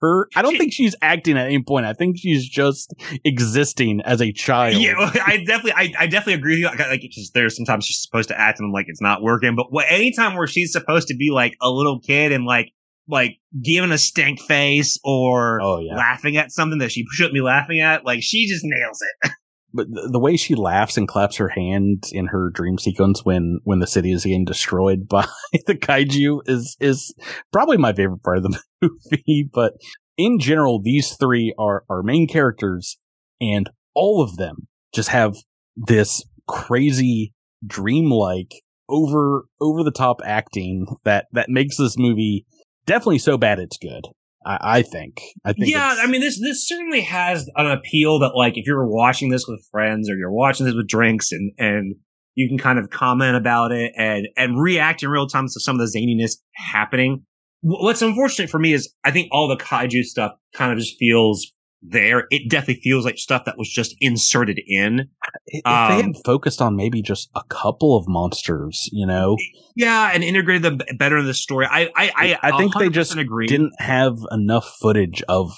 her. 0.00 0.28
I 0.36 0.42
don't 0.42 0.52
She- 0.52 0.58
think 0.58 0.72
she's 0.72 0.94
acting 1.02 1.36
at 1.38 1.46
any 1.46 1.62
point. 1.62 1.86
I 1.86 1.92
think 1.92 2.16
she's 2.18 2.48
just 2.48 2.94
existing 3.24 4.00
as 4.02 4.20
a 4.20 4.32
child. 4.32 4.76
Yeah, 4.80 4.94
I 4.98 5.38
definitely, 5.46 5.72
I, 5.72 5.92
I 5.98 6.06
definitely 6.06 6.34
agree 6.34 6.52
with 6.54 6.60
you. 6.60 6.66
Like, 6.66 6.78
like, 6.88 7.00
just, 7.10 7.34
there's 7.34 7.56
sometimes 7.56 7.84
she's 7.86 8.00
supposed 8.02 8.28
to 8.30 8.38
act 8.40 8.60
and 8.60 8.72
like 8.72 8.86
it's 8.88 9.00
not 9.02 9.22
working. 9.22 9.54
But 9.56 9.66
what, 9.72 9.86
anytime 9.88 10.36
where 10.36 10.46
she's 10.46 10.72
supposed 10.72 11.08
to 11.08 11.16
be 11.16 11.30
like 11.32 11.54
a 11.60 11.70
little 11.70 12.00
kid 12.00 12.32
and 12.32 12.44
like, 12.44 12.72
like 13.10 13.38
giving 13.64 13.90
a 13.90 13.96
stank 13.98 14.38
face 14.40 14.98
or 15.02 15.60
Oh 15.62 15.78
yeah. 15.80 15.96
laughing 15.96 16.36
at 16.36 16.52
something 16.52 16.78
that 16.80 16.92
she 16.92 17.04
shouldn't 17.12 17.34
be 17.34 17.40
laughing 17.40 17.80
at, 17.80 18.04
like 18.04 18.20
she 18.22 18.46
just 18.46 18.62
nails 18.64 18.98
it. 19.22 19.30
But 19.72 19.86
the, 19.90 20.18
way 20.18 20.36
she 20.36 20.54
laughs 20.54 20.96
and 20.96 21.06
claps 21.06 21.36
her 21.36 21.50
hand 21.50 22.04
in 22.10 22.26
her 22.28 22.50
dream 22.50 22.78
sequence 22.78 23.24
when 23.24 23.60
when 23.64 23.80
the 23.80 23.86
city 23.86 24.12
is 24.12 24.24
getting 24.24 24.46
destroyed 24.46 25.08
by 25.08 25.26
the 25.66 25.74
kaiju 25.74 26.40
is 26.46 26.76
is 26.80 27.14
probably 27.52 27.76
my 27.76 27.92
favorite 27.92 28.22
part 28.22 28.38
of 28.38 28.44
the 28.44 28.60
movie. 28.82 29.48
But 29.52 29.74
in 30.16 30.38
general, 30.38 30.80
these 30.80 31.16
three 31.16 31.54
are 31.58 31.84
are 31.90 32.02
main 32.02 32.26
characters, 32.26 32.96
and 33.40 33.68
all 33.94 34.22
of 34.22 34.36
them 34.36 34.68
just 34.94 35.10
have 35.10 35.36
this 35.76 36.24
crazy 36.46 37.34
dreamlike, 37.66 38.54
over 38.88 39.44
over 39.60 39.82
the 39.82 39.90
top 39.90 40.20
acting 40.24 40.86
that 41.04 41.26
that 41.32 41.50
makes 41.50 41.76
this 41.76 41.98
movie 41.98 42.46
definitely 42.86 43.18
so 43.18 43.36
bad 43.36 43.58
it's 43.58 43.76
good. 43.76 44.06
I, 44.44 44.58
I 44.60 44.82
think. 44.82 45.20
I 45.44 45.52
think. 45.52 45.70
Yeah, 45.70 45.96
I 45.98 46.06
mean 46.06 46.20
this 46.20 46.40
this 46.40 46.66
certainly 46.66 47.02
has 47.02 47.48
an 47.56 47.66
appeal 47.66 48.18
that 48.20 48.32
like 48.34 48.56
if 48.56 48.66
you're 48.66 48.86
watching 48.86 49.30
this 49.30 49.46
with 49.46 49.64
friends 49.70 50.08
or 50.10 50.16
you're 50.16 50.32
watching 50.32 50.66
this 50.66 50.74
with 50.74 50.88
drinks 50.88 51.32
and 51.32 51.52
and 51.58 51.96
you 52.34 52.48
can 52.48 52.58
kind 52.58 52.78
of 52.78 52.90
comment 52.90 53.36
about 53.36 53.72
it 53.72 53.92
and 53.96 54.28
and 54.36 54.60
react 54.60 55.02
in 55.02 55.10
real 55.10 55.26
time 55.26 55.46
to 55.46 55.60
some 55.60 55.78
of 55.78 55.80
the 55.80 55.98
zaniness 55.98 56.36
happening. 56.54 57.24
What's 57.60 58.02
unfortunate 58.02 58.50
for 58.50 58.60
me 58.60 58.72
is 58.72 58.94
I 59.02 59.10
think 59.10 59.28
all 59.32 59.48
the 59.48 59.56
kaiju 59.56 60.04
stuff 60.04 60.32
kind 60.54 60.72
of 60.72 60.78
just 60.78 60.96
feels 60.98 61.52
there. 61.82 62.26
It 62.30 62.50
definitely 62.50 62.80
feels 62.82 63.04
like 63.04 63.18
stuff 63.18 63.44
that 63.44 63.56
was 63.58 63.68
just 63.68 63.94
inserted 64.00 64.60
in. 64.66 65.08
If 65.46 65.62
they 65.64 65.70
had 65.70 66.04
Um, 66.06 66.14
focused 66.24 66.60
on 66.60 66.74
maybe 66.76 67.02
just 67.02 67.30
a 67.34 67.42
couple 67.48 67.96
of 67.96 68.04
monsters, 68.08 68.88
you 68.92 69.06
know, 69.06 69.36
Yeah, 69.76 70.10
and 70.12 70.24
integrated 70.24 70.62
them 70.62 70.78
better 70.98 71.18
in 71.18 71.26
the 71.26 71.34
story. 71.34 71.66
I 71.70 71.90
I 71.96 72.10
I, 72.16 72.38
I 72.42 72.58
think 72.58 72.74
they 72.76 72.88
just 72.88 73.16
agree. 73.16 73.46
didn't 73.46 73.74
have 73.78 74.18
enough 74.30 74.76
footage 74.80 75.22
of 75.28 75.52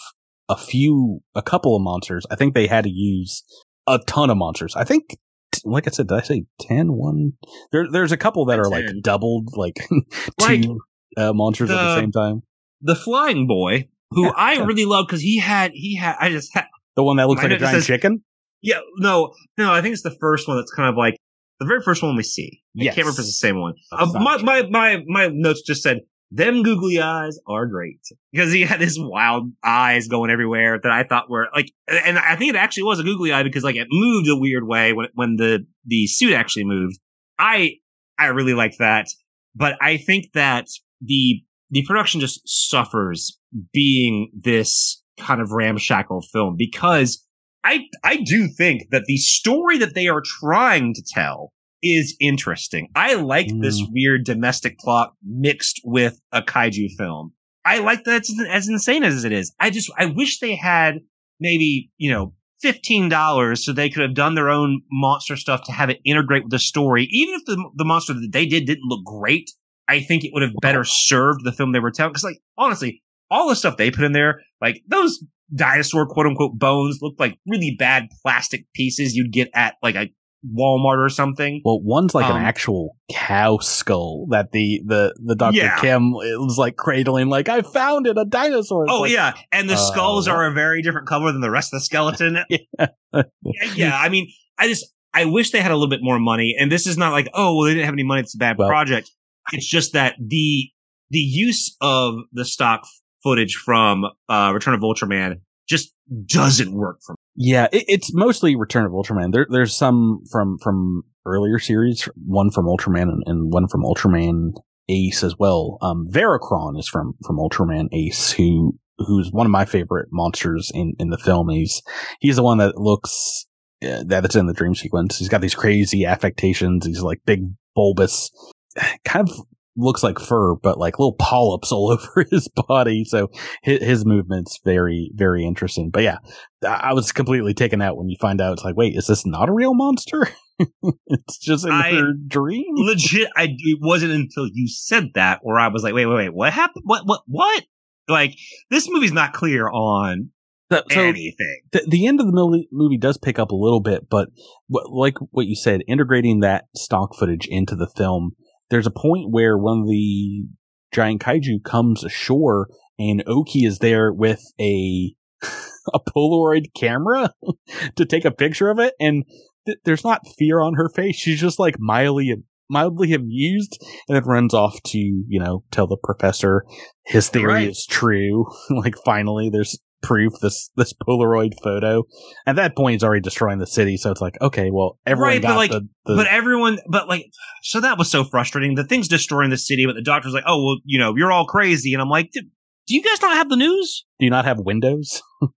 a 0.49 0.57
few, 0.57 1.21
a 1.35 1.43
couple 1.43 1.75
of 1.77 1.83
monsters. 1.83 2.27
I 2.31 2.35
think 2.37 2.55
they 2.55 2.67
had 2.67 2.85
to 2.85 2.91
use 2.91 3.43
a 3.87 3.99
ton 4.07 4.31
of 4.31 4.37
monsters. 4.37 4.75
I 4.77 4.85
think, 4.85 5.17
like 5.65 5.87
I 5.87 5.91
said, 5.91 6.09
did 6.09 6.19
I 6.19 6.23
say 6.23 6.45
10? 6.61 6.93
One? 6.95 7.33
There, 7.73 7.87
there's 7.91 8.12
a 8.12 8.17
couple 8.17 8.45
that 8.47 8.59
are 8.59 8.69
like 8.69 8.87
doubled, 9.03 9.50
like, 9.57 9.79
Like, 10.41 10.62
two 10.62 10.81
uh, 11.17 11.33
monsters 11.33 11.71
at 11.71 11.77
the 11.77 11.83
the- 11.83 12.00
same 12.00 12.12
time. 12.12 12.43
the 12.83 12.95
flying 12.97 13.47
boy, 13.47 13.89
who 14.11 14.25
Yeah, 14.26 14.33
I 14.37 14.59
really 14.64 14.85
love 14.85 15.07
because 15.07 15.21
he 15.23 15.38
had 15.38 15.73
he 15.75 15.97
had 15.97 16.17
I 16.21 16.31
just 16.31 16.52
had 16.55 16.67
The 16.97 17.02
one 17.05 17.17
that 17.17 17.29
looks 17.29 17.43
like 17.43 17.52
a 17.52 17.59
giant 17.59 17.76
says- 17.76 17.87
chicken? 17.87 18.23
yeah 18.62 18.81
no 18.99 19.33
no 19.57 19.73
I 19.73 19.81
think 19.81 19.95
it's 19.95 20.02
the 20.02 20.17
first 20.21 20.47
one 20.49 20.57
that's 20.59 20.73
kind 20.73 20.88
of 20.88 20.97
like 20.97 21.17
the 21.61 21.67
very 21.67 21.83
first 21.83 22.02
one 22.02 22.17
we 22.17 22.23
see. 22.23 22.62
I 22.79 22.85
can't 22.85 22.97
remember 22.99 23.11
if 23.12 23.19
it's 23.19 23.29
the 23.29 23.33
same 23.33 23.61
one. 23.61 23.75
Uh, 23.93 24.07
my, 24.14 24.38
my 24.43 24.62
my 24.71 25.02
my 25.07 25.29
notes 25.29 25.61
just 25.67 25.83
said 25.83 26.00
them 26.31 26.62
googly 26.62 27.00
eyes 27.00 27.38
are 27.47 27.67
great 27.67 28.00
because 28.33 28.52
he 28.52 28.62
had 28.62 28.81
his 28.81 28.99
wild 28.99 29.50
eyes 29.64 30.09
going 30.09 30.31
everywhere 30.31 30.79
that 30.83 30.90
I 30.93 31.02
thought 31.02 31.29
were 31.29 31.49
like, 31.55 31.71
and 31.88 32.19
I 32.19 32.37
think 32.37 32.55
it 32.55 32.57
actually 32.57 32.85
was 32.85 32.99
a 33.00 33.02
googly 33.02 33.33
eye 33.33 33.43
because 33.43 33.64
like 33.64 33.76
it 33.76 33.88
moved 33.90 34.29
a 34.29 34.37
weird 34.37 34.67
way 34.67 34.93
when 34.95 35.09
when 35.14 35.37
the 35.37 35.67
the 35.85 36.07
suit 36.07 36.33
actually 36.33 36.64
moved. 36.64 36.99
I 37.38 37.75
I 38.19 38.26
really 38.29 38.55
like 38.55 38.76
that, 38.79 39.07
but 39.55 39.76
I 39.83 39.97
think 39.99 40.33
that 40.35 40.67
the 41.02 41.43
the 41.71 41.85
production 41.87 42.21
just 42.21 42.41
suffers 42.45 43.39
being 43.73 44.31
this 44.35 45.03
kind 45.19 45.41
of 45.41 45.53
ramshackle 45.53 46.23
film 46.33 46.57
because 46.57 47.25
I 47.65 47.87
I 48.03 48.17
do 48.17 48.49
think 48.49 48.91
that 48.91 49.05
the 49.07 49.17
story 49.17 49.79
that 49.79 49.95
they 49.95 50.09
are 50.09 50.23
trying 50.25 50.95
to 50.95 51.03
tell 51.07 51.53
is 51.83 52.17
interesting. 52.21 52.89
I 52.95 53.15
like 53.15 53.49
this 53.61 53.81
mm. 53.81 53.89
weird 53.93 54.25
domestic 54.25 54.79
plot 54.79 55.15
mixed 55.25 55.81
with 55.85 56.21
a 56.33 56.43
kaiju 56.43 56.89
film. 56.99 57.33
I 57.65 57.79
like 57.79 58.05
that 58.05 58.17
it's 58.17 58.35
as 58.49 58.69
insane 58.69 59.03
as 59.03 59.25
it 59.25 59.33
is. 59.33 59.55
I 59.61 59.71
just 59.71 59.91
I 59.99 60.07
wish 60.07 60.39
they 60.39 60.57
had 60.57 61.00
maybe, 61.39 61.91
you 61.99 62.11
know, 62.11 62.35
$15 62.65 63.59
so 63.59 63.73
they 63.73 63.89
could 63.89 64.03
have 64.03 64.15
done 64.15 64.35
their 64.35 64.50
own 64.50 64.83
monster 64.91 65.37
stuff 65.37 65.62
to 65.65 65.73
have 65.73 65.89
it 65.89 66.00
integrate 66.05 66.45
with 66.45 66.50
the 66.50 66.59
story. 66.59 67.09
Even 67.11 67.35
if 67.35 67.45
the 67.47 67.71
the 67.77 67.85
monster 67.85 68.15
that 68.15 68.31
they 68.33 68.47
did 68.47 68.67
didn't 68.67 68.89
look 68.89 69.05
great, 69.05 69.50
I 69.91 70.01
think 70.01 70.25
it 70.25 70.31
would 70.33 70.43
have 70.43 70.53
better 70.63 70.85
served 70.85 71.41
the 71.45 71.53
film 71.53 71.73
they 71.73 71.81
were 71.81 71.91
telling. 71.91 72.13
Cause 72.15 72.25
like, 72.25 72.39
honestly, 72.57 73.03
all 73.31 73.49
the 73.49 73.57
stuff 73.57 73.77
they 73.77 73.91
put 73.91 74.05
in 74.05 74.13
there, 74.13 74.41
like 74.61 74.83
those 74.89 75.23
dinosaur 75.55 76.07
quote 76.07 76.27
unquote 76.27 76.59
bones 76.59 76.99
look 77.03 77.15
like 77.19 77.39
really 77.47 77.75
bad 77.79 78.09
plastic 78.23 78.67
pieces 78.75 79.15
you'd 79.17 79.33
get 79.33 79.49
at 79.55 79.75
like 79.83 79.97
a 79.97 80.09
Walmart 80.57 81.05
or 81.05 81.11
something. 81.11 81.61
Well, 81.65 81.81
one's 81.83 82.15
like 82.15 82.25
Um, 82.25 82.37
an 82.39 82.43
actual 82.43 82.97
cow 83.13 83.59
skull 83.59 84.27
that 84.31 84.53
the 84.53 84.81
the 84.87 85.15
the 85.23 85.37
Dr. 85.37 85.57
Yeah. 85.57 85.79
Kim 85.81 86.13
was 86.13 86.57
like 86.57 86.77
cradling, 86.77 87.29
like 87.29 87.51
I 87.51 87.61
found 87.61 88.07
it, 88.07 88.17
a 88.17 88.25
dinosaur. 88.25 88.85
It's 88.85 88.93
Oh 88.93 89.01
like, 89.03 89.13
yeah, 89.13 89.35
and 89.53 89.69
the 89.69 89.75
uh, 89.75 89.77
skulls 89.77 90.29
are 90.29 90.47
a 90.47 90.53
very 90.53 90.81
different 90.81 91.07
color 91.09 91.31
than 91.33 91.43
the 91.43 91.51
rest 91.51 91.75
of 91.75 91.81
the 91.81 91.85
skeleton. 91.85 92.39
Yeah. 92.49 92.87
yeah, 93.13 93.73
yeah, 93.75 93.99
I 93.99 94.09
mean, 94.09 94.29
I 94.59 94.69
just 94.69 94.87
I 95.13 95.25
wish 95.27 95.51
they 95.51 95.61
had 95.61 95.73
a 95.73 95.75
little 95.75 95.91
bit 95.91 96.01
more 96.03 96.19
money. 96.19 96.55
And 96.59 96.71
this 96.73 96.87
is 96.87 96.97
not 96.97 97.13
like 97.13 97.29
oh 97.35 97.57
well 97.57 97.65
they 97.67 97.75
didn't 97.75 97.87
have 97.87 97.95
any 97.95 98.05
money. 98.05 98.21
It's 98.23 98.35
a 98.35 98.39
bad 98.39 98.57
Well- 98.57 98.69
project. 98.69 99.11
It's 99.52 99.66
just 99.66 99.92
that 99.92 100.14
the 100.19 100.71
the 101.11 101.19
use 101.19 101.76
of 101.80 102.14
the 102.33 102.45
stock 102.45 102.87
footage 103.23 103.54
from 103.54 104.04
uh, 104.28 104.52
Return 104.54 104.75
of 104.75 104.80
Ultraman 104.80 105.40
just 105.69 105.95
doesn't 106.26 106.73
work 106.73 106.99
for 107.04 107.12
me. 107.12 107.16
Yeah, 107.37 107.69
it, 107.73 107.85
it's 107.88 108.14
mostly 108.14 108.57
Return 108.57 108.85
of 108.85 108.92
Ultraman. 108.92 109.33
There, 109.33 109.47
there's 109.49 109.76
some 109.76 110.23
from 110.30 110.59
from 110.62 111.02
earlier 111.26 111.59
series, 111.59 112.09
one 112.26 112.50
from 112.50 112.66
Ultraman 112.66 113.02
and, 113.02 113.23
and 113.26 113.52
one 113.52 113.69
from 113.69 113.83
Ultraman 113.83 114.52
Ace 114.88 115.23
as 115.23 115.37
well. 115.38 115.78
Um, 115.80 116.09
Veracron 116.11 116.78
is 116.78 116.88
from 116.88 117.14
from 117.25 117.38
Ultraman 117.38 117.88
Ace, 117.92 118.33
who 118.33 118.78
who's 118.99 119.30
one 119.33 119.47
of 119.47 119.52
my 119.52 119.64
favorite 119.64 120.09
monsters 120.11 120.71
in 120.75 120.95
in 120.99 121.11
the 121.11 121.19
film. 121.19 121.49
He's 121.49 121.83
he's 122.21 122.37
the 122.37 122.42
one 122.42 122.59
that 122.59 122.76
looks 122.76 123.47
uh, 123.85 124.02
that's 124.07 124.37
in 124.37 124.47
the 124.47 124.54
dream 124.54 124.75
sequence. 124.75 125.19
He's 125.19 125.28
got 125.28 125.40
these 125.40 125.54
crazy 125.54 126.04
affectations. 126.04 126.87
He's 126.87 127.02
like 127.02 127.21
big 127.25 127.45
bulbous, 127.75 128.30
kind 129.05 129.29
of 129.29 129.35
looks 129.77 130.03
like 130.03 130.19
fur, 130.19 130.57
but 130.57 130.79
like 130.79 130.99
little 130.99 131.15
polyps 131.19 131.73
all 131.73 131.91
over 131.93 132.27
his 132.31 132.49
body. 132.49 133.05
So 133.05 133.29
his, 133.62 133.83
his 133.83 134.05
movement's 134.05 134.59
very 134.65 135.11
very 135.15 135.45
interesting. 135.45 135.91
But 135.91 136.03
yeah. 136.03 136.19
I 136.67 136.93
was 136.93 137.11
completely 137.11 137.55
taken 137.55 137.81
out 137.81 137.97
when 137.97 138.11
you 138.11 138.17
find 138.21 138.39
out 138.39 138.53
it's 138.53 138.65
like, 138.65 138.77
wait, 138.77 138.95
is 138.95 139.07
this 139.07 139.25
not 139.25 139.49
a 139.49 139.53
real 139.53 139.73
monster? 139.73 140.29
it's 141.07 141.39
just 141.39 141.65
in 141.65 141.73
I- 141.73 142.03
dream. 142.27 142.67
Legit, 142.75 143.31
I 143.35 143.49
it 143.59 143.79
wasn't 143.81 144.12
until 144.12 144.47
you 144.53 144.69
said 144.69 145.09
that 145.15 145.39
where 145.43 145.59
I 145.59 145.69
was 145.69 145.83
like, 145.83 145.95
wait, 145.95 146.05
wait, 146.05 146.17
wait, 146.17 146.35
what 146.35 146.53
happened? 146.53 146.83
What, 146.85 147.07
what, 147.07 147.23
what? 147.27 147.65
Like 148.09 148.35
this 148.71 148.89
movie's 148.91 149.12
not 149.12 149.33
clear 149.33 149.71
on 149.71 150.31
So, 150.71 150.83
so 150.91 151.00
anything. 151.00 151.61
the, 151.73 151.87
the 151.89 152.07
end 152.07 152.21
of 152.21 152.27
the 152.27 152.33
movie, 152.33 152.69
movie 152.71 152.99
does 152.99 153.17
pick 153.17 153.39
up 153.39 153.53
a 153.53 153.57
little 153.57 153.81
bit, 153.81 154.11
but 154.11 154.29
what, 154.67 154.91
like 154.93 155.17
what 155.31 155.47
you 155.47 155.55
said, 155.55 155.81
integrating 155.89 156.41
that 156.41 156.67
stock 156.77 157.15
footage 157.15 157.47
into 157.49 157.75
the 157.75 157.89
film, 157.97 158.33
there's 158.71 158.87
a 158.87 158.91
point 158.91 159.31
where 159.31 159.59
one 159.59 159.81
of 159.83 159.89
the 159.89 160.45
giant 160.93 161.21
kaiju 161.21 161.62
comes 161.65 162.03
ashore 162.05 162.69
and 162.99 163.23
Oki 163.27 163.65
is 163.65 163.79
there 163.79 164.12
with 164.12 164.43
a 164.61 165.15
a 165.95 166.00
Polaroid 166.15 166.67
camera 166.77 167.33
to 167.97 168.05
take 168.05 168.25
a 168.25 168.31
picture 168.31 168.69
of 168.71 168.79
it, 168.79 168.95
and 169.00 169.25
th- 169.67 169.79
there's 169.85 170.05
not 170.05 170.27
fear 170.39 170.61
on 170.61 170.75
her 170.75 170.89
face. 170.95 171.17
She's 171.17 171.41
just 171.41 171.59
like 171.59 171.77
mildly 171.79 172.35
mildly 172.69 173.15
amused, 173.15 173.79
and 174.09 174.17
then 174.17 174.25
runs 174.25 174.53
off 174.55 174.81
to 174.89 174.99
you 174.99 175.41
know 175.41 175.65
tell 175.71 175.87
the 175.87 175.97
professor 176.03 176.65
his 177.07 177.29
theory 177.29 177.47
Right. 177.53 177.69
is 177.71 177.87
true. 177.89 178.47
like 178.71 178.95
finally, 179.05 179.49
there's 179.50 179.79
proof 180.02 180.33
this 180.42 180.71
this 180.76 180.92
Polaroid 181.07 181.52
photo. 181.62 182.04
At 182.47 182.57
that 182.57 182.76
point, 182.76 182.95
he's 182.95 183.04
already 183.04 183.21
destroying 183.21 183.59
the 183.59 183.66
city, 183.66 183.97
so 183.97 184.11
it's 184.11 184.21
like 184.21 184.37
okay, 184.40 184.71
well, 184.73 184.99
everyone 185.07 185.28
Right, 185.35 185.42
but 185.42 185.57
like- 185.57 185.71
the, 185.71 185.80
the 186.07 186.16
but 186.16 186.26
everyone, 186.26 186.78
but 186.88 187.09
like, 187.09 187.26
so 187.62 187.80
that 187.80 187.99
was 187.99 188.11
so 188.11 188.25
frustrating. 188.25 188.75
The 188.75 188.85
thing's 188.85 189.09
destroying 189.09 189.50
the 189.50 189.59
city, 189.59 189.85
but 189.87 189.95
the 189.95 190.02
doctor's 190.02 190.33
like, 190.33 190.45
oh, 190.47 190.62
well, 190.64 190.76
you 190.85 190.99
know, 190.99 191.14
you're 191.16 191.33
all 191.33 191.47
crazy. 191.47 191.92
And 191.92 192.00
I'm 192.02 192.09
like, 192.09 192.30
do, 192.33 192.40
do 192.40 192.95
you 192.95 193.02
guys 193.02 193.21
not 193.23 193.37
have 193.37 193.49
the 193.49 193.57
news? 193.57 194.04
do 194.19 194.25
you 194.26 194.30
not 194.30 194.45
have 194.45 194.59
windows? 194.59 195.23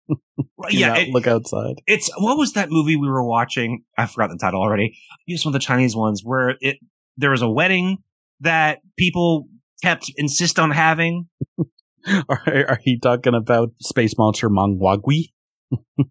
Right, 0.58 0.72
Do 0.72 0.78
you 0.78 0.86
yeah, 0.86 0.96
it- 0.98 1.10
look 1.10 1.28
outside. 1.28 1.76
it's 1.88 2.10
what 2.18 2.38
was 2.38 2.54
that 2.54 2.70
movie 2.72 2.96
we 2.96 3.08
were 3.08 3.24
watching? 3.28 3.84
I 3.98 4.06
forgot 4.08 4.30
the 4.30 4.38
title 4.40 4.62
already. 4.62 4.98
It's 5.28 5.44
one 5.46 5.54
of 5.54 5.60
the 5.62 5.66
Chinese 5.66 5.96
ones 5.96 6.22
where 6.24 6.56
it 6.62 6.78
there 7.18 7.32
was 7.32 7.42
a 7.42 7.50
wedding 7.50 7.98
that 8.40 8.80
people 8.98 9.48
kept 9.84 10.12
insist 10.18 10.60
on 10.60 10.72
having. 10.72 11.28
Are, 12.30 12.42
are 12.70 12.80
you 12.86 13.00
talking 13.00 13.34
about 13.34 13.70
Space 13.82 14.18
Monster 14.18 14.50
Mangwagwi? 14.50 15.32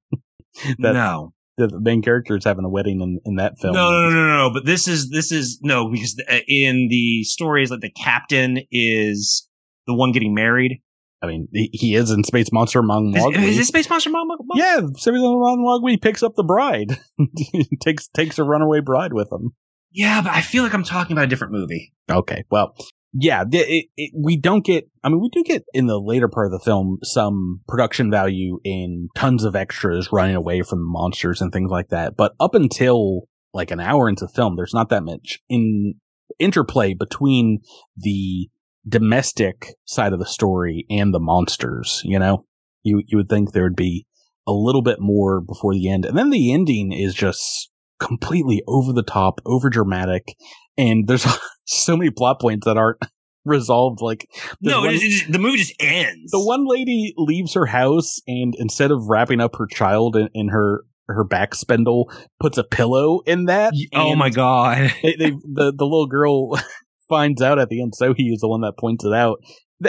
That- 0.78 0.92
no, 0.94 1.32
The 1.56 1.80
main 1.80 2.02
character 2.02 2.36
is 2.36 2.44
having 2.44 2.64
a 2.64 2.68
wedding 2.68 3.00
in, 3.00 3.20
in 3.24 3.36
that 3.36 3.58
film. 3.58 3.74
no, 3.74 3.90
no, 3.90 4.10
no, 4.10 4.38
no. 4.48 4.50
But 4.52 4.66
this 4.66 4.86
is 4.88 5.10
this 5.10 5.32
is 5.32 5.58
no 5.62 5.90
because 5.90 6.20
uh, 6.30 6.38
in 6.46 6.88
the 6.90 7.24
stories 7.24 7.70
like 7.70 7.80
the 7.80 7.90
captain 7.90 8.58
is 8.70 9.48
the 9.86 9.94
one 9.94 10.12
getting 10.12 10.34
married. 10.34 10.80
I 11.22 11.26
mean, 11.28 11.48
he, 11.52 11.70
he 11.72 11.94
is 11.94 12.10
in 12.10 12.24
Space 12.24 12.52
Monster 12.52 12.80
Is, 12.80 12.84
Mangwagwi. 12.84 13.36
is 13.44 13.58
it 13.58 13.64
Space 13.66 13.88
Monster 13.88 14.10
Mom? 14.10 14.28
Mom- 14.28 14.38
yeah, 14.56 14.78
Space 14.96 15.06
Monster 15.06 15.38
Mangwagwi 15.60 16.02
picks 16.02 16.22
up 16.22 16.34
the 16.36 16.42
bride, 16.44 16.98
takes 17.80 18.08
takes 18.08 18.38
a 18.38 18.44
runaway 18.44 18.80
bride 18.80 19.12
with 19.12 19.30
him. 19.32 19.52
yeah, 19.92 20.20
but 20.20 20.32
I 20.32 20.40
feel 20.42 20.64
like 20.64 20.74
I'm 20.74 20.84
talking 20.84 21.12
about 21.14 21.24
a 21.24 21.28
different 21.28 21.52
movie. 21.52 21.92
Okay, 22.10 22.44
well, 22.50 22.74
yeah, 23.14 23.44
it, 23.50 23.86
it, 23.96 24.10
we 24.16 24.36
don't 24.36 24.64
get. 24.64 24.88
I 25.04 25.08
mean, 25.08 25.20
we 25.20 25.28
do 25.28 25.42
get 25.44 25.64
in 25.74 25.86
the 25.86 26.00
later 26.00 26.28
part 26.28 26.46
of 26.46 26.52
the 26.52 26.64
film 26.64 26.98
some 27.02 27.60
production 27.68 28.10
value 28.10 28.58
in 28.64 29.08
tons 29.14 29.44
of 29.44 29.54
extras 29.54 30.10
running 30.12 30.36
away 30.36 30.62
from 30.62 30.80
monsters 30.80 31.40
and 31.40 31.52
things 31.52 31.70
like 31.70 31.88
that. 31.88 32.16
But 32.16 32.32
up 32.40 32.54
until 32.54 33.28
like 33.52 33.70
an 33.70 33.80
hour 33.80 34.08
into 34.08 34.26
the 34.26 34.32
film, 34.32 34.56
there's 34.56 34.72
not 34.72 34.88
that 34.88 35.02
much 35.02 35.40
in 35.48 35.94
interplay 36.38 36.94
between 36.94 37.60
the 37.96 38.48
domestic 38.88 39.74
side 39.84 40.12
of 40.12 40.18
the 40.18 40.26
story 40.26 40.86
and 40.88 41.12
the 41.12 41.20
monsters. 41.20 42.00
You 42.04 42.18
know, 42.18 42.46
you 42.82 43.02
you 43.06 43.18
would 43.18 43.28
think 43.28 43.52
there 43.52 43.64
would 43.64 43.76
be 43.76 44.06
a 44.46 44.52
little 44.52 44.82
bit 44.82 45.00
more 45.00 45.42
before 45.42 45.74
the 45.74 45.90
end, 45.90 46.06
and 46.06 46.16
then 46.16 46.30
the 46.30 46.52
ending 46.52 46.92
is 46.92 47.12
just 47.14 47.70
completely 48.00 48.62
over 48.66 48.92
the 48.92 49.02
top, 49.02 49.40
over 49.44 49.68
dramatic, 49.68 50.34
and 50.78 51.06
there's 51.06 51.26
so 51.64 51.96
many 51.96 52.10
plot 52.10 52.40
points 52.40 52.66
that 52.66 52.76
aren't 52.76 52.98
resolved. 53.44 54.00
Like 54.00 54.28
no, 54.60 54.80
one, 54.80 54.94
it 54.94 55.00
just, 55.00 55.32
the 55.32 55.38
movie 55.38 55.58
just 55.58 55.74
ends. 55.80 56.30
The 56.30 56.44
one 56.44 56.66
lady 56.66 57.14
leaves 57.16 57.54
her 57.54 57.66
house, 57.66 58.20
and 58.26 58.54
instead 58.58 58.90
of 58.90 59.08
wrapping 59.08 59.40
up 59.40 59.56
her 59.56 59.66
child 59.66 60.16
in, 60.16 60.28
in 60.34 60.48
her 60.48 60.84
her 61.08 61.24
back 61.24 61.54
spindle, 61.54 62.10
puts 62.40 62.58
a 62.58 62.64
pillow 62.64 63.20
in 63.26 63.46
that. 63.46 63.74
Oh 63.94 64.14
my 64.16 64.30
god! 64.30 64.92
they, 65.02 65.16
they, 65.16 65.30
the 65.30 65.72
the 65.76 65.84
little 65.84 66.06
girl 66.06 66.58
finds 67.08 67.42
out 67.42 67.58
at 67.58 67.68
the 67.68 67.82
end. 67.82 67.94
So 67.94 68.14
he 68.14 68.24
is 68.28 68.40
the 68.40 68.48
one 68.48 68.62
that 68.62 68.78
points 68.78 69.04
it 69.04 69.12
out. 69.12 69.38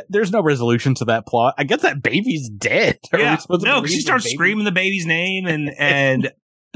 there's 0.09 0.31
no 0.31 0.41
resolution 0.41 0.95
to 0.95 1.05
that 1.05 1.25
plot. 1.27 1.55
I 1.57 1.63
guess 1.63 1.81
that 1.81 2.01
baby's 2.01 2.49
dead. 2.49 2.99
Are 3.13 3.19
yeah, 3.19 3.37
no, 3.49 3.85
she 3.85 4.01
starts 4.01 4.29
screaming 4.29 4.65
the 4.65 4.71
baby's 4.71 5.05
name, 5.05 5.45
and 5.45 5.71
and 5.77 6.31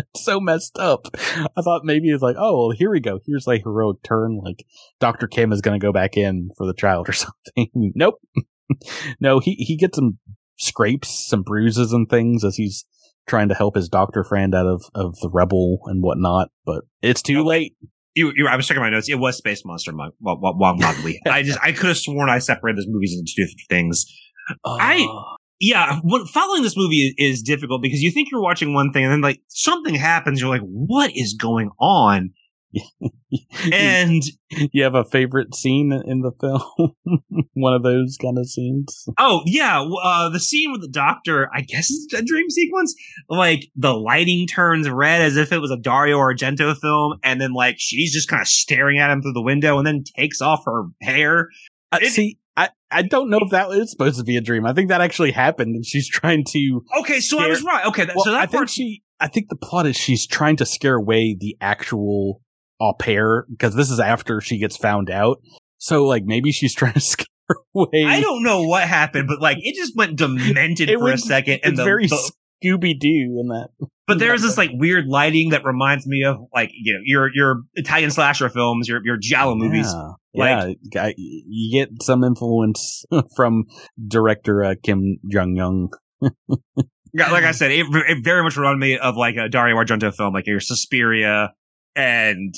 so 0.16 0.40
messed 0.40 0.78
up. 0.78 1.08
I 1.16 1.62
thought 1.62 1.82
maybe 1.84 2.10
it's 2.10 2.24
like, 2.24 2.36
oh, 2.38 2.68
well, 2.68 2.78
here 2.78 2.92
we 2.92 3.00
go. 3.00 3.20
Here's 3.26 3.48
a 3.48 3.58
heroic 3.58 3.98
turn. 4.04 4.40
Like 4.44 4.66
Dr. 5.00 5.28
Kim 5.28 5.52
is 5.52 5.62
going 5.62 5.80
to 5.80 5.86
go 5.86 5.92
back 5.92 6.18
in 6.18 6.50
for 6.58 6.66
the 6.68 6.74
child 6.74 7.10
or 7.10 7.14
something. 7.14 7.94
nope. 7.96 8.16
no, 9.20 9.40
he, 9.40 9.56
he 9.56 9.78
gets 9.78 9.98
some 9.98 10.20
scrapes, 10.58 11.28
some 11.28 11.44
bruises 11.44 11.94
and 11.94 12.10
things 12.10 12.44
as 12.44 12.56
he's 12.56 12.86
trying 13.28 13.50
to 13.50 13.56
help 13.56 13.76
his 13.76 13.90
doctor 13.90 14.24
friend 14.24 14.56
out 14.56 14.66
of, 14.66 14.84
of 14.96 15.18
the 15.20 15.30
rebel 15.30 15.80
and 15.86 16.02
whatnot, 16.02 16.50
but 16.66 16.84
it's 17.02 17.22
too 17.22 17.44
late. 17.44 17.76
You, 18.16 18.32
you, 18.36 18.48
I 18.48 18.56
was 18.56 18.66
checking 18.66 18.82
my 18.82 18.90
notes. 18.90 19.10
It 19.10 19.20
was 19.20 19.38
Space 19.38 19.64
Monster 19.64 19.92
Wangmagwi. 19.92 21.18
I 21.28 21.44
just, 21.44 21.60
I 21.62 21.72
could 21.72 21.90
have 21.90 21.98
sworn 21.98 22.30
I 22.30 22.40
separated 22.40 22.80
those 22.80 22.88
movies 22.88 23.16
into 23.18 23.32
two 23.36 23.44
different 23.44 23.62
things. 23.70 24.06
Uh, 24.66 24.78
I, 24.80 25.37
yeah, 25.60 26.00
what, 26.04 26.28
following 26.28 26.64
this 26.64 26.78
movie 26.78 27.14
is, 27.18 27.38
is 27.38 27.42
difficult 27.42 27.82
because 27.82 28.02
you 28.02 28.12
think 28.12 28.30
you're 28.32 28.42
watching 28.42 28.74
one 28.74 28.92
thing 28.92 29.04
and 29.04 29.14
then 29.14 29.22
like 29.22 29.42
something 29.48 29.96
happens. 29.96 30.42
You're 30.42 30.50
like, 30.50 30.62
what 30.62 31.12
is 31.16 31.34
going 31.34 31.72
on? 31.80 32.32
and 33.72 34.24
you 34.74 34.84
have 34.84 34.94
a 34.94 35.06
favorite 35.06 35.56
scene 35.56 35.92
in 36.06 36.22
the 36.22 36.32
film 36.40 36.92
one 37.54 37.74
of 37.74 37.82
those 37.82 38.18
kind 38.22 38.38
of 38.38 38.46
scenes 38.46 39.08
oh 39.18 39.42
yeah 39.46 39.82
uh, 39.82 40.30
the 40.30 40.40
scene 40.40 40.72
with 40.72 40.82
the 40.82 40.90
doctor 40.90 41.50
i 41.56 41.62
guess 41.62 41.90
it's 41.90 42.14
a 42.14 42.22
dream 42.22 42.50
sequence 42.50 42.94
like 43.30 43.70
the 43.76 43.94
lighting 43.94 44.46
turns 44.48 44.90
red 44.90 45.22
as 45.22 45.38
if 45.38 45.52
it 45.52 45.60
was 45.60 45.72
a 45.72 45.78
dario 45.78 46.18
argento 46.18 46.76
film 46.78 47.14
and 47.24 47.40
then 47.40 47.54
like 47.54 47.76
she's 47.80 48.14
just 48.14 48.28
kind 48.28 48.42
of 48.42 48.48
staring 48.48 49.00
at 49.00 49.10
him 49.10 49.22
through 49.22 49.34
the 49.34 49.42
window 49.42 49.78
and 49.78 49.88
then 49.88 50.04
takes 50.18 50.42
off 50.42 50.64
her 50.66 50.84
hair 51.02 51.50
uh, 51.94 52.00
it, 52.02 52.12
see 52.12 52.38
I, 52.58 52.70
I 52.90 53.04
don't 53.04 53.30
know 53.30 53.40
if 53.44 53.52
that 53.52 53.70
was 53.70 53.92
supposed 53.92 54.18
to 54.18 54.24
be 54.24 54.36
a 54.36 54.42
dream. 54.42 54.66
I 54.66 54.74
think 54.74 54.90
that 54.90 55.00
actually 55.00 55.32
happened, 55.32 55.76
and 55.76 55.86
she's 55.86 56.10
trying 56.10 56.44
to. 56.46 56.82
Okay, 57.00 57.20
so 57.20 57.38
scare, 57.38 57.46
I 57.46 57.50
was 57.50 57.64
right. 57.64 57.86
Okay, 57.86 58.06
that, 58.06 58.16
well, 58.16 58.26
so 58.26 58.32
that 58.32 58.42
I 58.42 58.46
part 58.48 58.68
think 58.68 58.70
she. 58.70 59.04
I 59.20 59.28
think 59.28 59.50
the 59.50 59.56
plot 59.56 59.86
is 59.86 59.96
she's 59.96 60.28
trying 60.28 60.58
to 60.58 60.66
scare 60.66 60.96
away 60.96 61.38
the 61.40 61.56
actual 61.62 62.42
au 62.80 62.94
pair 62.94 63.46
because 63.50 63.76
this 63.76 63.90
is 63.90 64.00
after 64.00 64.42
she 64.42 64.58
gets 64.58 64.76
found 64.76 65.10
out. 65.10 65.42
So 65.78 66.06
like 66.06 66.24
maybe 66.26 66.52
she's 66.52 66.74
trying 66.74 66.94
to 66.94 67.00
scare 67.00 67.26
away. 67.76 68.06
I 68.06 68.22
don't 68.22 68.44
know 68.44 68.64
what 68.64 68.84
happened, 68.84 69.28
but 69.28 69.42
like 69.42 69.58
it 69.62 69.76
just 69.76 69.96
went 69.96 70.16
demented 70.18 70.90
it 70.90 71.00
for 71.00 71.12
a 71.12 71.18
second. 71.18 71.60
And 71.64 71.78
the, 71.78 71.84
very 71.84 72.08
the, 72.08 72.32
Scooby 72.64 72.98
Doo 73.00 73.40
in 73.40 73.48
that. 73.50 73.70
But 74.08 74.20
there's 74.20 74.42
this 74.42 74.58
like 74.58 74.72
weird 74.74 75.06
lighting 75.08 75.50
that 75.50 75.66
reminds 75.66 76.08
me 76.08 76.24
of 76.24 76.38
like 76.54 76.72
you 76.74 76.94
know 76.94 77.00
your 77.04 77.30
your 77.34 77.64
Italian 77.76 78.10
slasher 78.12 78.50
films, 78.50 78.88
your 78.88 79.02
your 79.04 79.18
giallo 79.18 79.56
movies. 79.56 79.94
Yeah, 80.34 80.64
like, 80.64 80.78
yeah, 80.94 81.12
you 81.18 81.80
get 81.80 81.90
some 82.02 82.24
influence 82.24 83.04
from 83.36 83.66
director 84.08 84.64
uh, 84.64 84.76
Kim 84.82 85.18
Jong 85.30 85.56
Young. 85.56 85.90
like 86.22 87.44
I 87.44 87.52
said, 87.52 87.72
it, 87.72 87.86
it, 87.90 88.24
very 88.24 88.44
much 88.44 88.56
reminded 88.56 88.80
me 88.80 88.98
of 88.98 89.18
like 89.18 89.36
a 89.36 89.50
Dario 89.50 89.76
Argento 89.76 90.14
film, 90.14 90.34
like 90.34 90.48
your 90.48 90.60
Suspiria 90.60 91.54
and 91.96 92.54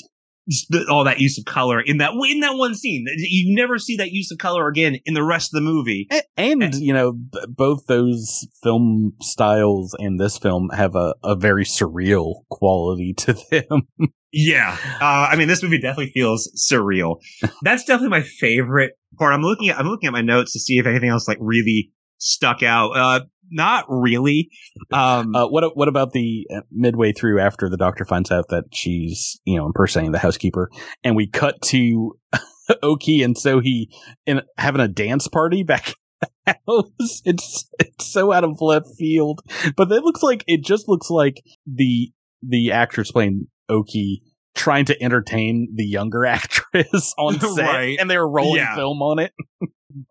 all 0.90 1.04
that 1.04 1.20
use 1.20 1.38
of 1.38 1.44
color 1.44 1.80
in 1.80 1.98
that 1.98 2.12
in 2.28 2.40
that 2.40 2.56
one 2.56 2.74
scene. 2.74 3.06
You 3.16 3.54
never 3.54 3.78
see 3.78 3.96
that 3.96 4.10
use 4.10 4.30
of 4.30 4.38
color 4.38 4.68
again 4.68 4.96
in 5.04 5.14
the 5.14 5.22
rest 5.22 5.54
of 5.54 5.62
the 5.62 5.68
movie. 5.68 6.06
And, 6.10 6.22
and, 6.36 6.62
and 6.62 6.74
you 6.82 6.92
know, 6.92 7.12
b- 7.12 7.40
both 7.48 7.86
those 7.86 8.46
film 8.62 9.14
styles 9.20 9.94
and 9.98 10.18
this 10.18 10.38
film 10.38 10.70
have 10.74 10.94
a, 10.94 11.14
a 11.22 11.36
very 11.36 11.64
surreal 11.64 12.46
quality 12.50 13.14
to 13.18 13.36
them. 13.50 13.82
yeah, 14.32 14.76
uh, 15.00 15.28
I 15.30 15.36
mean, 15.36 15.48
this 15.48 15.62
movie 15.62 15.80
definitely 15.80 16.12
feels 16.12 16.50
surreal. 16.56 17.16
That's 17.62 17.84
definitely 17.84 18.18
my 18.18 18.22
favorite 18.22 18.92
part. 19.18 19.34
I'm 19.34 19.42
looking 19.42 19.68
at 19.68 19.78
I'm 19.78 19.86
looking 19.86 20.08
at 20.08 20.12
my 20.12 20.22
notes 20.22 20.52
to 20.52 20.60
see 20.60 20.78
if 20.78 20.86
anything 20.86 21.10
else 21.10 21.28
like 21.28 21.38
really 21.40 21.92
stuck 22.18 22.62
out. 22.62 22.90
Uh, 22.96 23.20
not 23.50 23.84
really. 23.88 24.50
Um, 24.92 25.34
uh, 25.34 25.48
what 25.48 25.76
what 25.76 25.88
about 25.88 26.12
the 26.12 26.46
uh, 26.54 26.60
midway 26.70 27.12
through 27.12 27.40
after 27.40 27.68
the 27.68 27.76
doctor 27.76 28.04
finds 28.04 28.30
out 28.30 28.48
that 28.48 28.64
she's 28.72 29.40
you 29.44 29.56
know 29.56 29.66
impersonating 29.66 30.12
the 30.12 30.18
housekeeper, 30.18 30.70
and 31.04 31.16
we 31.16 31.26
cut 31.26 31.60
to 31.66 32.16
Oki 32.82 33.22
and 33.22 33.36
Sohee 33.36 33.86
in 34.26 34.42
having 34.56 34.80
a 34.80 34.88
dance 34.88 35.28
party 35.28 35.62
back 35.62 35.88
in 35.88 35.94
the 36.46 36.52
house. 36.68 37.22
It's 37.24 37.68
it's 37.78 38.06
so 38.06 38.32
out 38.32 38.44
of 38.44 38.60
left 38.60 38.88
field, 38.96 39.40
but 39.76 39.90
it 39.90 40.04
looks 40.04 40.22
like 40.22 40.44
it 40.46 40.62
just 40.62 40.88
looks 40.88 41.10
like 41.10 41.42
the 41.66 42.12
the 42.42 42.72
actress 42.72 43.10
playing 43.10 43.48
Oki 43.68 44.22
trying 44.54 44.84
to 44.84 45.02
entertain 45.02 45.68
the 45.74 45.84
younger 45.84 46.24
actress 46.26 47.14
on 47.18 47.38
set, 47.40 47.66
right. 47.66 47.96
and 48.00 48.10
they're 48.10 48.26
rolling 48.26 48.56
yeah. 48.56 48.74
film 48.74 49.02
on 49.02 49.18
it. 49.18 49.32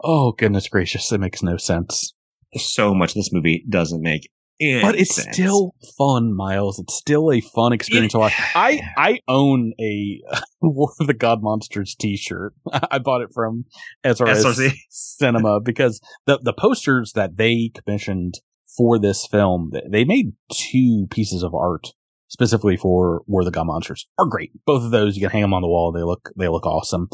oh 0.04 0.34
goodness 0.34 0.68
gracious, 0.68 1.12
it 1.12 1.20
makes 1.20 1.42
no 1.42 1.58
sense 1.58 2.14
so 2.56 2.94
much 2.94 3.14
this 3.14 3.32
movie 3.32 3.66
doesn't 3.70 4.02
make 4.02 4.30
but 4.60 4.96
it's 4.96 5.16
sense. 5.16 5.36
still 5.36 5.74
fun, 5.98 6.36
Miles. 6.36 6.80
It's 6.80 6.96
still 6.96 7.32
a 7.32 7.40
fun 7.40 7.72
experience 7.72 8.12
to 8.12 8.20
watch. 8.20 8.34
I 8.56 8.82
I 8.98 9.20
own 9.28 9.74
a 9.80 10.22
War 10.62 10.92
of 11.00 11.08
the 11.08 11.14
God 11.14 11.42
Monsters 11.42 11.96
T-shirt. 11.96 12.54
I 12.92 13.00
bought 13.00 13.22
it 13.22 13.30
from 13.34 13.64
SRS, 14.04 14.44
SRC. 14.44 14.74
Cinema 14.90 15.62
because 15.62 16.02
the 16.26 16.40
the 16.40 16.54
posters 16.54 17.14
that 17.14 17.38
they 17.38 17.72
commissioned 17.74 18.36
for 18.78 19.00
this 19.00 19.26
film, 19.26 19.72
they 19.90 20.04
made 20.04 20.34
two 20.52 21.08
pieces 21.10 21.42
of 21.42 21.56
art 21.56 21.88
specifically 22.28 22.76
for 22.76 23.24
War 23.28 23.42
of 23.42 23.46
the 23.46 23.52
God 23.52 23.66
Monsters. 23.66 24.08
Are 24.18 24.26
great. 24.26 24.52
Both 24.66 24.84
of 24.84 24.92
those 24.92 25.16
you 25.16 25.22
can 25.22 25.32
hang 25.32 25.42
them 25.42 25.54
on 25.54 25.62
the 25.62 25.70
wall. 25.70 25.94
They 25.94 26.04
look 26.04 26.32
they 26.38 26.50
look 26.50 26.66
awesome 26.66 27.08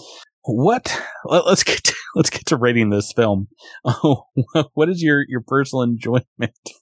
what? 0.46 1.02
Let's 1.26 1.64
get 1.64 1.84
to, 1.84 1.96
let's 2.16 2.30
get 2.30 2.46
to 2.48 2.58
rating 2.58 2.90
this 2.90 3.12
film. 3.14 3.48
What 4.74 4.90
is 4.90 5.02
your 5.02 5.26
your 5.28 5.42
personal 5.46 5.84
enjoyment 5.84 6.26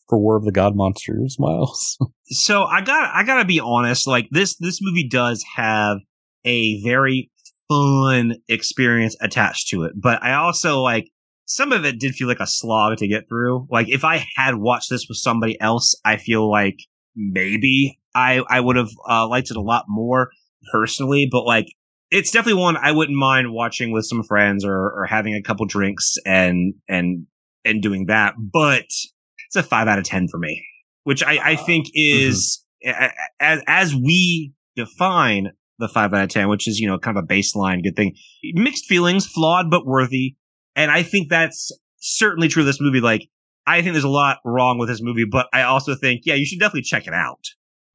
for 0.09 0.19
war 0.19 0.37
of 0.37 0.43
the 0.45 0.51
god 0.51 0.75
monsters 0.75 1.37
miles? 1.39 1.97
So 2.27 2.63
i 2.63 2.81
got 2.81 3.13
i 3.13 3.23
gotta 3.23 3.45
be 3.45 3.59
honest 3.59 4.07
like 4.07 4.27
this 4.31 4.55
this 4.57 4.79
movie 4.81 5.07
does 5.07 5.43
have 5.55 5.97
a 6.45 6.81
very 6.81 7.29
fun 7.69 8.37
experience 8.47 9.15
attached 9.21 9.67
to 9.67 9.83
it 9.83 9.91
but 9.95 10.23
i 10.23 10.33
also 10.33 10.81
like 10.81 11.09
some 11.45 11.71
of 11.71 11.85
it 11.85 11.99
did 11.99 12.15
feel 12.15 12.27
like 12.27 12.39
a 12.39 12.47
slog 12.47 12.97
to 12.97 13.07
get 13.07 13.27
through. 13.29 13.67
Like 13.69 13.87
if 13.89 14.03
i 14.03 14.25
had 14.35 14.55
watched 14.55 14.89
this 14.89 15.05
with 15.07 15.17
somebody 15.17 15.59
else 15.61 15.93
i 16.03 16.17
feel 16.17 16.49
like 16.49 16.77
maybe 17.15 17.99
i 18.15 18.41
i 18.49 18.59
would 18.59 18.77
have 18.77 18.89
uh, 19.07 19.27
liked 19.27 19.51
it 19.51 19.57
a 19.57 19.61
lot 19.61 19.85
more 19.87 20.29
personally 20.71 21.27
but 21.31 21.43
like 21.43 21.67
it's 22.13 22.29
definitely 22.29 22.61
one 22.61 22.77
I 22.77 22.91
wouldn't 22.91 23.17
mind 23.17 23.51
watching 23.51 23.91
with 23.91 24.05
some 24.05 24.21
friends 24.21 24.63
or, 24.63 24.75
or 24.75 25.07
having 25.09 25.33
a 25.33 25.41
couple 25.41 25.65
drinks 25.65 26.15
and, 26.27 26.75
and, 26.87 27.25
and 27.65 27.81
doing 27.81 28.05
that. 28.05 28.35
But 28.37 28.83
it's 28.83 29.55
a 29.55 29.63
five 29.63 29.87
out 29.87 29.97
of 29.97 30.05
10 30.05 30.27
for 30.27 30.37
me, 30.37 30.63
which 31.05 31.23
I, 31.23 31.39
I 31.43 31.55
think 31.55 31.87
is 31.95 32.63
mm-hmm. 32.85 33.17
as, 33.39 33.63
as 33.65 33.95
we 33.95 34.53
define 34.75 35.53
the 35.79 35.87
five 35.87 36.13
out 36.13 36.25
of 36.25 36.29
10, 36.29 36.49
which 36.49 36.67
is, 36.67 36.79
you 36.79 36.87
know, 36.87 36.99
kind 36.99 37.17
of 37.17 37.23
a 37.23 37.27
baseline 37.27 37.83
good 37.83 37.95
thing. 37.95 38.15
Mixed 38.53 38.85
feelings, 38.85 39.25
flawed, 39.25 39.71
but 39.71 39.87
worthy. 39.87 40.35
And 40.75 40.91
I 40.91 41.01
think 41.01 41.29
that's 41.29 41.71
certainly 41.97 42.47
true 42.47 42.61
of 42.61 42.67
this 42.67 42.79
movie. 42.79 43.01
Like, 43.01 43.27
I 43.65 43.81
think 43.81 43.93
there's 43.93 44.03
a 44.03 44.09
lot 44.09 44.37
wrong 44.45 44.77
with 44.77 44.87
this 44.87 45.01
movie, 45.01 45.25
but 45.25 45.47
I 45.51 45.63
also 45.63 45.95
think, 45.95 46.21
yeah, 46.25 46.35
you 46.35 46.45
should 46.45 46.59
definitely 46.59 46.83
check 46.83 47.07
it 47.07 47.13
out. 47.13 47.43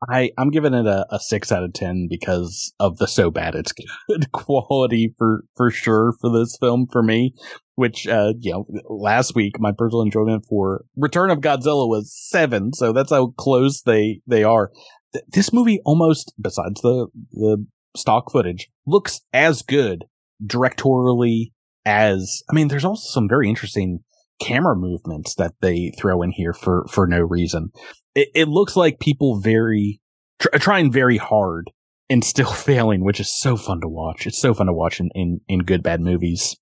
I 0.08 0.30
I'm 0.38 0.50
giving 0.50 0.74
it 0.74 0.86
a, 0.86 1.06
a 1.10 1.18
six 1.18 1.50
out 1.50 1.64
of 1.64 1.72
ten 1.72 2.06
because 2.08 2.72
of 2.78 2.98
the 2.98 3.06
so 3.08 3.30
bad 3.30 3.54
it's 3.54 3.72
good 4.08 4.30
quality 4.32 5.14
for 5.18 5.44
for 5.56 5.70
sure 5.70 6.12
for 6.20 6.30
this 6.30 6.56
film 6.60 6.86
for 6.90 7.02
me. 7.02 7.34
Which 7.74 8.06
uh 8.06 8.34
you 8.38 8.52
know 8.52 8.66
last 8.88 9.34
week 9.34 9.58
my 9.58 9.72
personal 9.76 10.02
enjoyment 10.02 10.44
for 10.48 10.84
Return 10.96 11.30
of 11.30 11.38
Godzilla 11.38 11.88
was 11.88 12.14
seven, 12.14 12.72
so 12.72 12.92
that's 12.92 13.10
how 13.10 13.28
close 13.38 13.82
they 13.82 14.20
they 14.26 14.44
are. 14.44 14.70
Th- 15.12 15.24
this 15.28 15.52
movie 15.52 15.80
almost, 15.84 16.32
besides 16.40 16.80
the 16.80 17.08
the 17.32 17.66
stock 17.96 18.30
footage, 18.30 18.68
looks 18.86 19.20
as 19.32 19.62
good 19.62 20.04
directorially 20.44 21.52
as 21.84 22.42
I 22.50 22.54
mean. 22.54 22.68
There's 22.68 22.84
also 22.84 23.08
some 23.08 23.28
very 23.28 23.48
interesting 23.48 24.00
camera 24.40 24.76
movements 24.76 25.34
that 25.34 25.54
they 25.60 25.92
throw 25.98 26.22
in 26.22 26.30
here 26.30 26.52
for 26.52 26.86
for 26.88 27.06
no 27.06 27.20
reason 27.20 27.70
it, 28.18 28.28
it 28.34 28.48
looks 28.48 28.76
like 28.76 28.98
people 28.98 29.40
very 29.40 30.00
tr- 30.38 30.58
trying 30.58 30.90
very 30.90 31.16
hard 31.16 31.70
and 32.10 32.24
still 32.24 32.50
failing, 32.52 33.04
which 33.04 33.20
is 33.20 33.32
so 33.32 33.56
fun 33.56 33.80
to 33.80 33.88
watch. 33.88 34.26
It's 34.26 34.40
so 34.40 34.54
fun 34.54 34.66
to 34.66 34.72
watch 34.72 35.00
in 35.00 35.10
in, 35.14 35.40
in 35.48 35.60
good 35.60 35.82
bad 35.82 36.00
movies. 36.00 36.56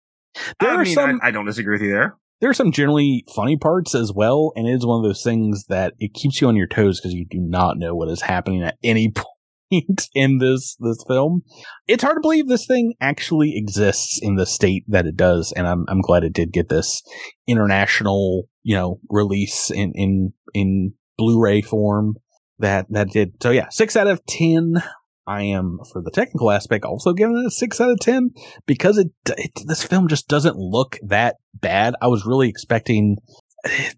There 0.60 0.70
I 0.70 0.74
are 0.74 0.84
mean, 0.84 0.94
some. 0.94 1.20
I, 1.22 1.28
I 1.28 1.30
don't 1.30 1.46
disagree 1.46 1.74
with 1.74 1.82
you 1.82 1.92
there. 1.92 2.16
There 2.40 2.50
are 2.50 2.54
some 2.54 2.70
generally 2.72 3.24
funny 3.34 3.56
parts 3.56 3.94
as 3.94 4.12
well, 4.14 4.52
and 4.54 4.68
it 4.68 4.72
is 4.72 4.84
one 4.84 5.02
of 5.02 5.08
those 5.08 5.22
things 5.22 5.64
that 5.68 5.94
it 5.98 6.12
keeps 6.12 6.42
you 6.42 6.48
on 6.48 6.56
your 6.56 6.66
toes 6.66 7.00
because 7.00 7.14
you 7.14 7.24
do 7.30 7.38
not 7.40 7.78
know 7.78 7.94
what 7.94 8.10
is 8.10 8.20
happening 8.20 8.62
at 8.62 8.76
any 8.84 9.10
point 9.14 9.26
in 10.14 10.38
this 10.38 10.76
this 10.81 11.05
film. 11.07 11.42
It's 11.87 12.02
hard 12.02 12.16
to 12.16 12.20
believe 12.20 12.48
this 12.48 12.66
thing 12.66 12.94
actually 13.00 13.57
exists 13.57 14.18
in 14.22 14.37
the 14.37 14.46
state 14.46 14.85
that 14.88 15.07
it 15.07 15.16
does, 15.16 15.52
and 15.52 15.66
I'm 15.66 15.85
I'm 15.88 16.00
glad 16.00 16.24
it 16.24 16.33
did 16.33 16.52
get 16.52 16.68
this 16.68 17.02
international, 17.46 18.48
you 18.62 18.76
know, 18.76 19.00
release 19.09 19.70
in 19.70 19.92
in 19.94 20.33
in 20.55 20.94
Blu-ray 21.18 21.62
form 21.62 22.16
that 22.59 22.87
that 22.90 23.11
did. 23.11 23.35
So 23.42 23.50
yeah, 23.50 23.68
six 23.70 23.96
out 23.96 24.07
of 24.07 24.24
ten. 24.26 24.83
I 25.29 25.42
am 25.42 25.81
for 25.92 26.00
the 26.00 26.12
technical 26.12 26.52
aspect 26.52 26.85
also 26.85 27.12
giving 27.12 27.37
it 27.37 27.48
a 27.48 27.50
six 27.50 27.81
out 27.81 27.90
of 27.90 27.98
ten 27.98 28.31
because 28.64 28.96
it, 28.96 29.09
it 29.37 29.50
this 29.66 29.83
film 29.83 30.07
just 30.07 30.29
doesn't 30.29 30.57
look 30.57 30.98
that 31.02 31.37
bad. 31.52 31.96
I 32.00 32.07
was 32.07 32.24
really 32.24 32.48
expecting 32.48 33.16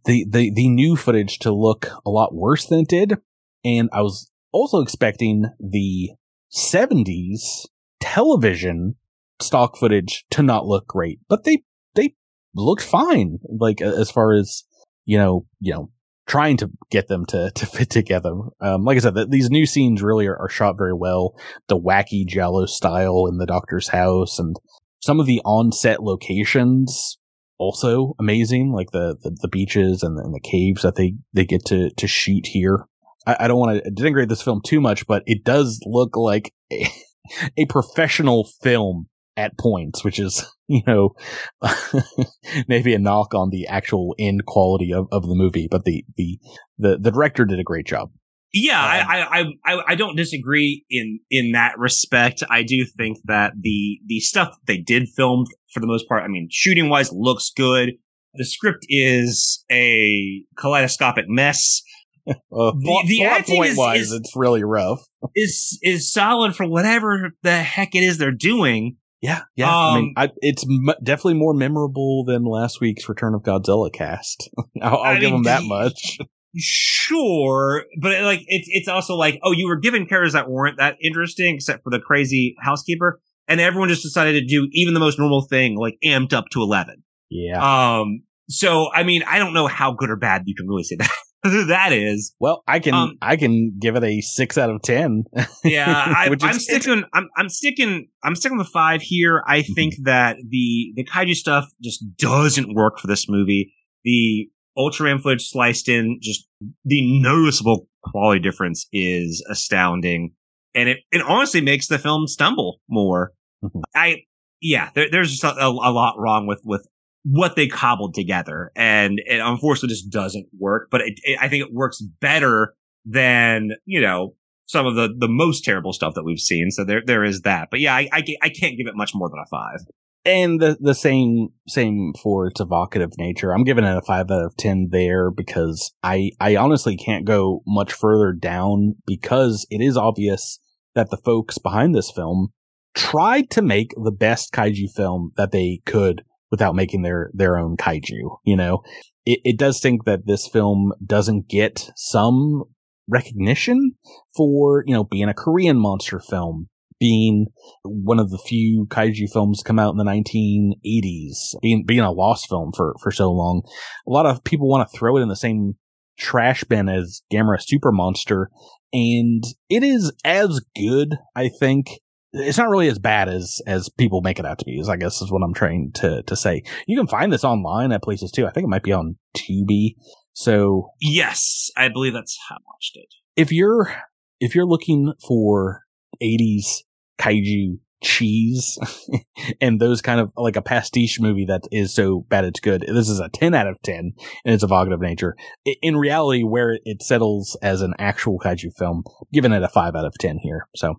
the 0.07 0.24
the 0.26 0.50
the 0.54 0.68
new 0.70 0.96
footage 0.96 1.38
to 1.40 1.52
look 1.52 1.90
a 2.07 2.11
lot 2.11 2.35
worse 2.35 2.64
than 2.66 2.81
it 2.81 2.88
did, 2.88 3.18
and 3.62 3.90
I 3.92 4.00
was 4.00 4.31
also 4.52 4.80
expecting 4.80 5.44
the 5.58 6.11
70s 6.52 7.66
television 8.00 8.96
stock 9.40 9.76
footage 9.76 10.24
to 10.30 10.42
not 10.42 10.66
look 10.66 10.87
great, 10.87 11.20
but 11.28 11.44
they 11.44 11.62
they 11.94 12.14
looked 12.54 12.82
fine. 12.82 13.38
Like 13.48 13.80
as 13.80 14.11
far 14.11 14.32
as 14.32 14.64
you 15.04 15.18
know, 15.18 15.46
you 15.61 15.72
know, 15.72 15.90
trying 16.26 16.56
to 16.58 16.70
get 16.90 17.08
them 17.08 17.26
to 17.26 17.50
to 17.54 17.66
fit 17.66 17.90
together. 17.90 18.34
Um, 18.61 18.84
like 18.84 18.96
I 18.96 19.00
said, 19.00 19.14
the, 19.14 19.26
these 19.26 19.50
new 19.50 19.66
scenes 19.66 20.02
really 20.02 20.26
are, 20.26 20.37
are 20.37 20.48
shot 20.48 20.76
very 20.76 20.94
well. 20.94 21.34
The 21.68 21.78
wacky 21.78 22.26
Giallo 22.26 22.66
style 22.66 23.26
in 23.26 23.38
the 23.38 23.46
Doctor's 23.46 23.88
house 23.88 24.38
and 24.38 24.56
some 25.00 25.20
of 25.20 25.26
the 25.26 25.40
on-set 25.44 26.02
locations 26.02 27.18
also 27.58 28.14
amazing, 28.18 28.72
like 28.72 28.90
the 28.92 29.16
the, 29.22 29.37
the 29.42 29.48
beaches 29.48 30.02
and 30.02 30.16
the, 30.16 30.22
and 30.22 30.34
the 30.34 30.40
caves 30.40 30.82
that 30.82 30.94
they 30.94 31.14
they 31.32 31.44
get 31.44 31.64
to 31.66 31.90
to 31.90 32.06
shoot 32.06 32.46
here. 32.46 32.87
I, 33.26 33.37
I 33.40 33.48
don't 33.48 33.59
want 33.59 33.85
to 33.85 33.90
denigrate 33.90 34.28
this 34.28 34.42
film 34.42 34.61
too 34.64 34.81
much, 34.81 35.07
but 35.07 35.22
it 35.26 35.44
does 35.44 35.81
look 35.85 36.16
like 36.16 36.52
a, 36.72 36.87
a 37.57 37.66
professional 37.66 38.48
film 38.62 39.09
at 39.37 39.57
points, 39.57 40.04
which 40.04 40.18
is, 40.18 40.44
you 40.68 40.83
know, 40.87 41.14
maybe 42.68 42.94
a 42.94 42.98
knock 42.98 43.35
on 43.35 43.50
the 43.50 43.66
actual 43.66 44.14
end 44.18 44.44
quality 44.46 44.92
of, 44.92 45.07
of 45.12 45.22
the 45.26 45.35
movie, 45.35 45.68
but 45.70 45.85
the, 45.85 46.04
the, 46.16 46.38
the, 46.78 46.98
the 46.98 47.11
director 47.11 47.44
did 47.44 47.61
a 47.61 47.64
great 47.64 47.87
job. 47.87 48.11
Yeah, 48.52 48.81
um, 48.81 49.07
I, 49.11 49.20
I, 49.20 49.74
I, 49.74 49.83
I 49.88 49.94
don't 49.94 50.16
disagree 50.16 50.85
in, 50.88 51.20
in 51.31 51.52
that 51.52 51.78
respect. 51.78 52.42
I 52.48 52.62
do 52.62 52.87
think 52.96 53.18
that 53.26 53.52
the, 53.61 54.00
the 54.07 54.20
stuff 54.20 54.57
they 54.66 54.78
did 54.78 55.09
film 55.14 55.44
for 55.72 55.81
the 55.81 55.87
most 55.87 56.09
part, 56.09 56.24
I 56.24 56.28
mean, 56.28 56.48
shooting 56.50 56.88
wise 56.88 57.12
looks 57.12 57.50
good. 57.54 57.90
The 58.35 58.46
script 58.46 58.87
is 58.88 59.64
a 59.70 60.44
kaleidoscopic 60.57 61.26
mess. 61.28 61.83
Uh, 62.50 62.72
the, 62.72 63.04
the 63.06 63.24
acting 63.24 63.56
point 63.56 63.70
is, 63.70 63.76
wise, 63.76 64.00
is, 64.00 64.12
it's 64.12 64.34
really 64.34 64.64
rough. 64.64 65.00
Is 65.36 65.78
is 65.82 66.12
solid 66.12 66.56
for 66.56 66.66
whatever 66.66 67.30
the 67.42 67.62
heck 67.62 67.94
it 67.94 68.00
is 68.00 68.18
they're 68.18 68.32
doing. 68.32 68.96
Yeah, 69.20 69.42
yeah. 69.54 69.68
Um, 69.68 69.74
I 69.74 70.00
mean, 70.00 70.14
I, 70.16 70.30
it's 70.38 70.64
m- 70.64 70.94
definitely 71.02 71.34
more 71.34 71.54
memorable 71.54 72.24
than 72.24 72.44
last 72.44 72.80
week's 72.80 73.08
Return 73.08 73.34
of 73.34 73.42
Godzilla 73.42 73.92
cast. 73.92 74.50
I'll, 74.82 74.98
I'll 74.98 75.20
give 75.20 75.30
mean, 75.30 75.42
them 75.42 75.44
that 75.44 75.62
much. 75.64 76.18
Sure, 76.56 77.84
but 78.00 78.22
like 78.22 78.40
it's 78.46 78.68
it's 78.70 78.88
also 78.88 79.14
like, 79.14 79.38
oh, 79.44 79.52
you 79.52 79.68
were 79.68 79.78
given 79.78 80.06
characters 80.06 80.32
that 80.32 80.48
weren't 80.50 80.78
that 80.78 80.96
interesting, 81.02 81.54
except 81.54 81.84
for 81.84 81.90
the 81.90 82.00
crazy 82.00 82.56
housekeeper, 82.60 83.20
and 83.46 83.60
everyone 83.60 83.88
just 83.88 84.02
decided 84.02 84.32
to 84.40 84.46
do 84.46 84.68
even 84.72 84.94
the 84.94 85.00
most 85.00 85.18
normal 85.18 85.42
thing, 85.42 85.76
like 85.76 85.96
amped 86.04 86.32
up 86.32 86.46
to 86.52 86.62
eleven. 86.62 87.04
Yeah. 87.30 87.98
Um. 88.00 88.22
So, 88.48 88.90
I 88.92 89.02
mean, 89.02 89.22
I 89.24 89.38
don't 89.38 89.52
know 89.52 89.66
how 89.66 89.92
good 89.92 90.08
or 90.08 90.16
bad 90.16 90.42
you 90.46 90.54
can 90.54 90.66
really 90.66 90.82
say 90.82 90.96
that. 90.96 91.10
That 91.44 91.92
is. 91.92 92.35
Well, 92.40 92.62
I 92.66 92.81
can 92.81 92.94
um, 92.94 93.18
I 93.22 93.37
can 93.37 93.79
give 93.79 93.96
it 93.96 94.05
a 94.05 94.20
six 94.20 94.59
out 94.59 94.70
of 94.70 94.83
ten. 94.83 95.24
yeah, 95.64 95.87
I, 96.16 96.27
am 96.42 96.59
sticking. 96.59 97.05
I'm 97.12 97.29
I'm 97.37 97.48
sticking. 97.48 98.09
I'm 98.24 98.35
sticking 98.35 98.59
with 98.59 98.68
five 98.68 99.03
here. 99.03 99.42
I 99.46 99.61
mm-hmm. 99.61 99.72
think 99.74 99.94
that 100.05 100.37
the 100.48 100.92
the 100.96 101.05
kaiju 101.05 101.35
stuff 101.35 101.66
just 101.83 102.05
doesn't 102.16 102.74
work 102.74 102.98
for 102.98 103.07
this 103.07 103.29
movie. 103.29 103.72
The 104.05 104.48
Ultraman 104.77 105.20
footage 105.20 105.48
sliced 105.48 105.88
in, 105.88 106.18
just 106.22 106.46
the 106.85 107.20
noticeable 107.20 107.88
quality 108.05 108.40
difference 108.40 108.87
is 108.92 109.44
astounding, 109.51 110.33
and 110.74 110.88
it 110.88 110.98
it 111.12 111.22
honestly 111.22 111.61
makes 111.61 111.88
the 111.88 111.98
film 111.98 112.27
stumble 112.27 112.81
more. 112.88 113.33
Mm-hmm. 113.64 113.81
I 113.94 114.22
yeah, 114.61 114.90
there, 114.94 115.09
there's 115.11 115.31
just 115.31 115.44
a, 115.44 115.57
a, 115.57 115.68
a, 115.68 115.92
lot 115.92 116.14
wrong 116.18 116.46
with 116.46 116.61
with 116.64 116.87
what 117.24 117.57
they 117.57 117.66
cobbled 117.66 118.14
together. 118.14 118.70
And 118.76 119.20
it 119.24 119.40
unfortunately 119.40 119.94
just 119.94 120.11
doesn't 120.11 120.46
work, 120.59 120.88
but 120.90 121.00
it, 121.02 121.20
it, 121.22 121.38
I 121.40 121.48
think 121.48 121.64
it 121.64 121.72
works 121.72 122.00
better 122.00 122.74
than, 123.04 123.70
you 123.85 124.00
know, 124.00 124.35
some 124.66 124.87
of 124.87 124.96
the, 124.96 125.09
the 125.16 125.28
most 125.28 125.64
terrible 125.64 125.92
stuff 125.92 126.14
that 126.14 126.24
we've 126.24 126.38
seen. 126.38 126.70
So 126.70 126.85
there, 126.85 127.02
there 127.04 127.24
is 127.24 127.42
that. 127.42 127.68
But 127.70 127.81
yeah, 127.81 127.94
I, 127.94 128.09
I, 128.12 128.24
I 128.42 128.48
can't 128.50 128.76
give 128.76 128.87
it 128.87 128.94
much 128.94 129.12
more 129.14 129.28
than 129.28 129.38
a 129.38 129.48
five. 129.48 129.81
And 130.24 130.61
the, 130.61 130.76
the 130.78 130.94
same, 130.94 131.48
same 131.66 132.12
for 132.22 132.48
its 132.48 132.61
evocative 132.61 133.12
nature. 133.16 133.52
I'm 133.52 133.64
giving 133.64 133.85
it 133.85 133.96
a 133.96 134.02
five 134.02 134.31
out 134.31 134.44
of 134.44 134.57
10 134.57 134.88
there 134.90 135.31
because 135.31 135.94
I, 136.02 136.33
I 136.38 136.57
honestly 136.57 136.96
can't 136.96 137.24
go 137.24 137.62
much 137.66 137.92
further 137.92 138.33
down 138.33 138.96
because 139.07 139.66
it 139.70 139.81
is 139.81 139.96
obvious 139.96 140.61
that 140.94 141.11
the 141.11 141.16
folks 141.16 141.57
behind 141.57 141.94
this 141.94 142.11
film 142.11 142.48
tried 142.94 143.48
to 143.50 143.62
make 143.62 143.92
the 143.96 144.11
best 144.11 144.52
kaiju 144.52 144.90
film 144.94 145.33
that 145.37 145.52
they 145.52 145.81
could 145.87 146.24
without 146.50 146.74
making 146.74 147.02
their 147.02 147.30
their 147.34 147.58
own 147.58 147.76
kaiju. 147.76 148.38
You 148.44 148.56
know, 148.56 148.82
it, 149.24 149.40
it 149.44 149.58
does 149.58 149.80
think 149.80 150.04
that 150.04 150.26
this 150.26 150.48
film 150.48 150.92
doesn't 151.04 151.48
get 151.48 151.90
some 151.96 152.64
recognition 153.08 153.92
for 154.37 154.84
you 154.87 154.94
know 154.94 155.04
being 155.04 155.28
a 155.28 155.34
Korean 155.34 155.78
monster 155.78 156.20
film, 156.20 156.68
being 157.00 157.46
one 157.84 158.18
of 158.18 158.30
the 158.30 158.38
few 158.38 158.87
kaiju 158.90 159.30
films 159.32 159.58
to 159.58 159.64
come 159.64 159.78
out 159.78 159.92
in 159.92 159.98
the 159.98 160.04
1980s, 160.04 161.61
being 161.62 161.84
being 161.87 162.00
a 162.00 162.12
lost 162.12 162.48
film 162.48 162.72
for 162.76 162.94
for 163.02 163.11
so 163.11 163.30
long. 163.30 163.62
A 164.06 164.11
lot 164.11 164.26
of 164.26 164.44
people 164.44 164.68
want 164.68 164.88
to 164.88 164.96
throw 164.96 165.16
it 165.16 165.22
in 165.22 165.28
the 165.28 165.37
same 165.37 165.74
trash 166.18 166.64
bin 166.64 166.88
as 166.88 167.22
Gamera 167.32 167.61
Super 167.61 167.92
Monster, 167.92 168.50
and 168.92 169.44
it 169.68 169.82
is 169.82 170.12
as 170.24 170.61
good, 170.76 171.16
I 171.37 171.48
think, 171.48 172.00
it's 172.32 172.58
not 172.58 172.68
really 172.68 172.88
as 172.88 172.98
bad 172.98 173.28
as 173.28 173.60
as 173.66 173.88
people 173.88 174.20
make 174.20 174.38
it 174.38 174.46
out 174.46 174.58
to 174.58 174.64
be. 174.64 174.78
Is 174.78 174.88
I 174.88 174.96
guess 174.96 175.20
is 175.20 175.30
what 175.30 175.42
I'm 175.42 175.54
trying 175.54 175.92
to 175.96 176.22
to 176.22 176.36
say. 176.36 176.62
You 176.86 176.96
can 176.98 177.06
find 177.06 177.32
this 177.32 177.44
online 177.44 177.92
at 177.92 178.02
places 178.02 178.30
too. 178.30 178.46
I 178.46 178.50
think 178.50 178.64
it 178.64 178.70
might 178.70 178.82
be 178.82 178.92
on 178.92 179.16
Tubi. 179.36 179.94
So 180.32 180.90
yes, 181.00 181.70
I 181.76 181.88
believe 181.88 182.12
that's 182.12 182.38
how 182.48 182.56
I 182.56 182.58
watched 182.66 182.96
it. 182.96 183.08
If 183.36 183.52
you're 183.52 183.92
if 184.40 184.54
you're 184.54 184.66
looking 184.66 185.12
for 185.26 185.82
80s 186.22 186.82
kaiju 187.18 187.78
cheese 188.02 188.78
and 189.60 189.80
those 189.80 190.00
kind 190.00 190.20
of 190.20 190.30
like 190.36 190.54
a 190.54 190.62
pastiche 190.62 191.18
movie 191.20 191.46
that 191.46 191.62
is 191.72 191.92
so 191.92 192.24
bad 192.28 192.44
it's 192.44 192.60
good. 192.60 192.84
This 192.86 193.08
is 193.08 193.20
a 193.20 193.28
10 193.28 193.54
out 193.54 193.66
of 193.66 193.76
10 193.82 193.96
and 193.96 194.54
it's 194.54 194.62
evocative 194.62 195.00
nature. 195.00 195.34
In 195.82 195.96
reality, 195.96 196.44
where 196.44 196.78
it 196.84 197.02
settles 197.02 197.56
as 197.62 197.82
an 197.82 197.94
actual 197.98 198.38
kaiju 198.38 198.76
film, 198.76 199.02
giving 199.32 199.52
it 199.52 199.62
a 199.62 199.68
5 199.68 199.96
out 199.96 200.04
of 200.04 200.14
10 200.20 200.38
here. 200.42 200.68
So 200.76 200.94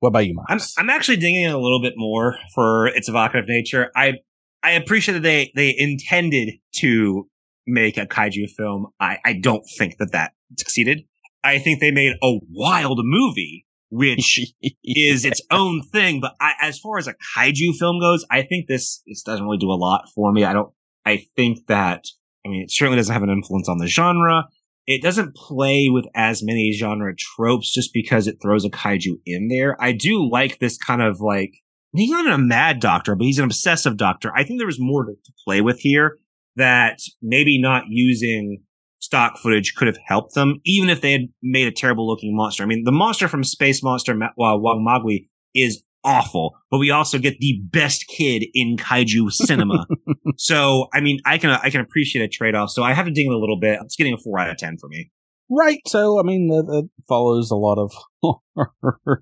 what 0.00 0.10
about 0.10 0.26
you, 0.26 0.34
Miles? 0.34 0.74
I'm, 0.76 0.84
I'm 0.84 0.90
actually 0.90 1.16
digging 1.16 1.42
in 1.42 1.50
a 1.50 1.58
little 1.58 1.80
bit 1.80 1.94
more 1.96 2.36
for 2.54 2.86
its 2.88 3.08
evocative 3.08 3.48
nature. 3.48 3.90
I 3.96 4.14
I 4.62 4.72
appreciate 4.72 5.14
that 5.14 5.22
they 5.22 5.52
they 5.54 5.74
intended 5.76 6.54
to 6.78 7.28
make 7.66 7.96
a 7.96 8.06
kaiju 8.06 8.50
film. 8.56 8.88
I 9.00 9.18
I 9.24 9.32
don't 9.34 9.64
think 9.78 9.96
that 9.98 10.12
that 10.12 10.32
succeeded. 10.58 11.02
I 11.42 11.58
think 11.58 11.80
they 11.80 11.92
made 11.92 12.14
a 12.22 12.38
wild 12.50 13.00
movie, 13.02 13.66
which 13.90 14.40
is 14.84 15.24
its 15.24 15.40
own 15.50 15.82
thing. 15.82 16.20
But 16.20 16.34
I, 16.40 16.54
as 16.60 16.78
far 16.78 16.98
as 16.98 17.06
a 17.06 17.14
kaiju 17.36 17.76
film 17.78 18.00
goes, 18.00 18.24
I 18.30 18.42
think 18.42 18.66
this 18.68 19.02
this 19.06 19.22
doesn't 19.22 19.44
really 19.44 19.58
do 19.58 19.70
a 19.70 19.74
lot 19.74 20.08
for 20.14 20.32
me. 20.32 20.44
I 20.44 20.52
don't. 20.52 20.72
I 21.04 21.24
think 21.36 21.66
that 21.68 22.04
I 22.44 22.48
mean 22.48 22.62
it 22.62 22.70
certainly 22.70 22.96
doesn't 22.96 23.12
have 23.12 23.22
an 23.22 23.30
influence 23.30 23.68
on 23.68 23.78
the 23.78 23.86
genre 23.86 24.44
it 24.86 25.02
doesn't 25.02 25.34
play 25.34 25.88
with 25.90 26.06
as 26.14 26.42
many 26.44 26.72
genre 26.72 27.14
tropes 27.16 27.72
just 27.72 27.92
because 27.92 28.26
it 28.26 28.36
throws 28.40 28.64
a 28.64 28.70
kaiju 28.70 29.18
in 29.26 29.48
there. 29.48 29.76
I 29.80 29.92
do 29.92 30.28
like 30.28 30.58
this 30.58 30.78
kind 30.78 31.02
of 31.02 31.20
like, 31.20 31.52
he's 31.92 32.10
not 32.10 32.32
a 32.32 32.38
mad 32.38 32.80
doctor, 32.80 33.16
but 33.16 33.24
he's 33.24 33.38
an 33.38 33.44
obsessive 33.44 33.96
doctor. 33.96 34.32
I 34.34 34.44
think 34.44 34.60
there 34.60 34.66
was 34.66 34.80
more 34.80 35.04
to, 35.04 35.12
to 35.12 35.32
play 35.44 35.60
with 35.60 35.80
here 35.80 36.18
that 36.54 37.00
maybe 37.20 37.60
not 37.60 37.84
using 37.88 38.62
stock 39.00 39.38
footage 39.38 39.74
could 39.74 39.88
have 39.88 39.98
helped 40.04 40.34
them, 40.34 40.60
even 40.64 40.88
if 40.88 41.00
they 41.00 41.12
had 41.12 41.28
made 41.42 41.66
a 41.66 41.72
terrible 41.72 42.06
looking 42.06 42.36
monster. 42.36 42.62
I 42.62 42.66
mean, 42.66 42.84
the 42.84 42.92
monster 42.92 43.28
from 43.28 43.44
Space 43.44 43.82
Monster 43.82 44.12
uh, 44.12 44.28
Wangmagwi 44.38 45.28
is 45.54 45.82
awful, 46.06 46.56
but 46.70 46.78
we 46.78 46.90
also 46.90 47.18
get 47.18 47.38
the 47.40 47.60
best 47.64 48.06
kid 48.06 48.46
in 48.54 48.76
kaiju 48.76 49.30
cinema. 49.32 49.86
so, 50.38 50.86
I 50.94 51.00
mean, 51.00 51.18
I 51.26 51.36
can, 51.36 51.50
I 51.50 51.68
can 51.68 51.80
appreciate 51.82 52.22
a 52.22 52.28
trade 52.28 52.54
off. 52.54 52.70
So 52.70 52.82
I 52.82 52.94
have 52.94 53.04
to 53.06 53.12
ding 53.12 53.26
it 53.26 53.34
a 53.34 53.38
little 53.38 53.58
bit. 53.58 53.80
It's 53.82 53.96
getting 53.96 54.14
a 54.14 54.18
four 54.18 54.38
out 54.38 54.48
of 54.48 54.56
10 54.56 54.78
for 54.78 54.88
me. 54.88 55.10
Right. 55.50 55.80
So, 55.86 56.18
I 56.18 56.22
mean, 56.22 56.48
that, 56.48 56.88
follows 57.08 57.50
a 57.50 57.56
lot 57.56 57.78
of 57.78 57.92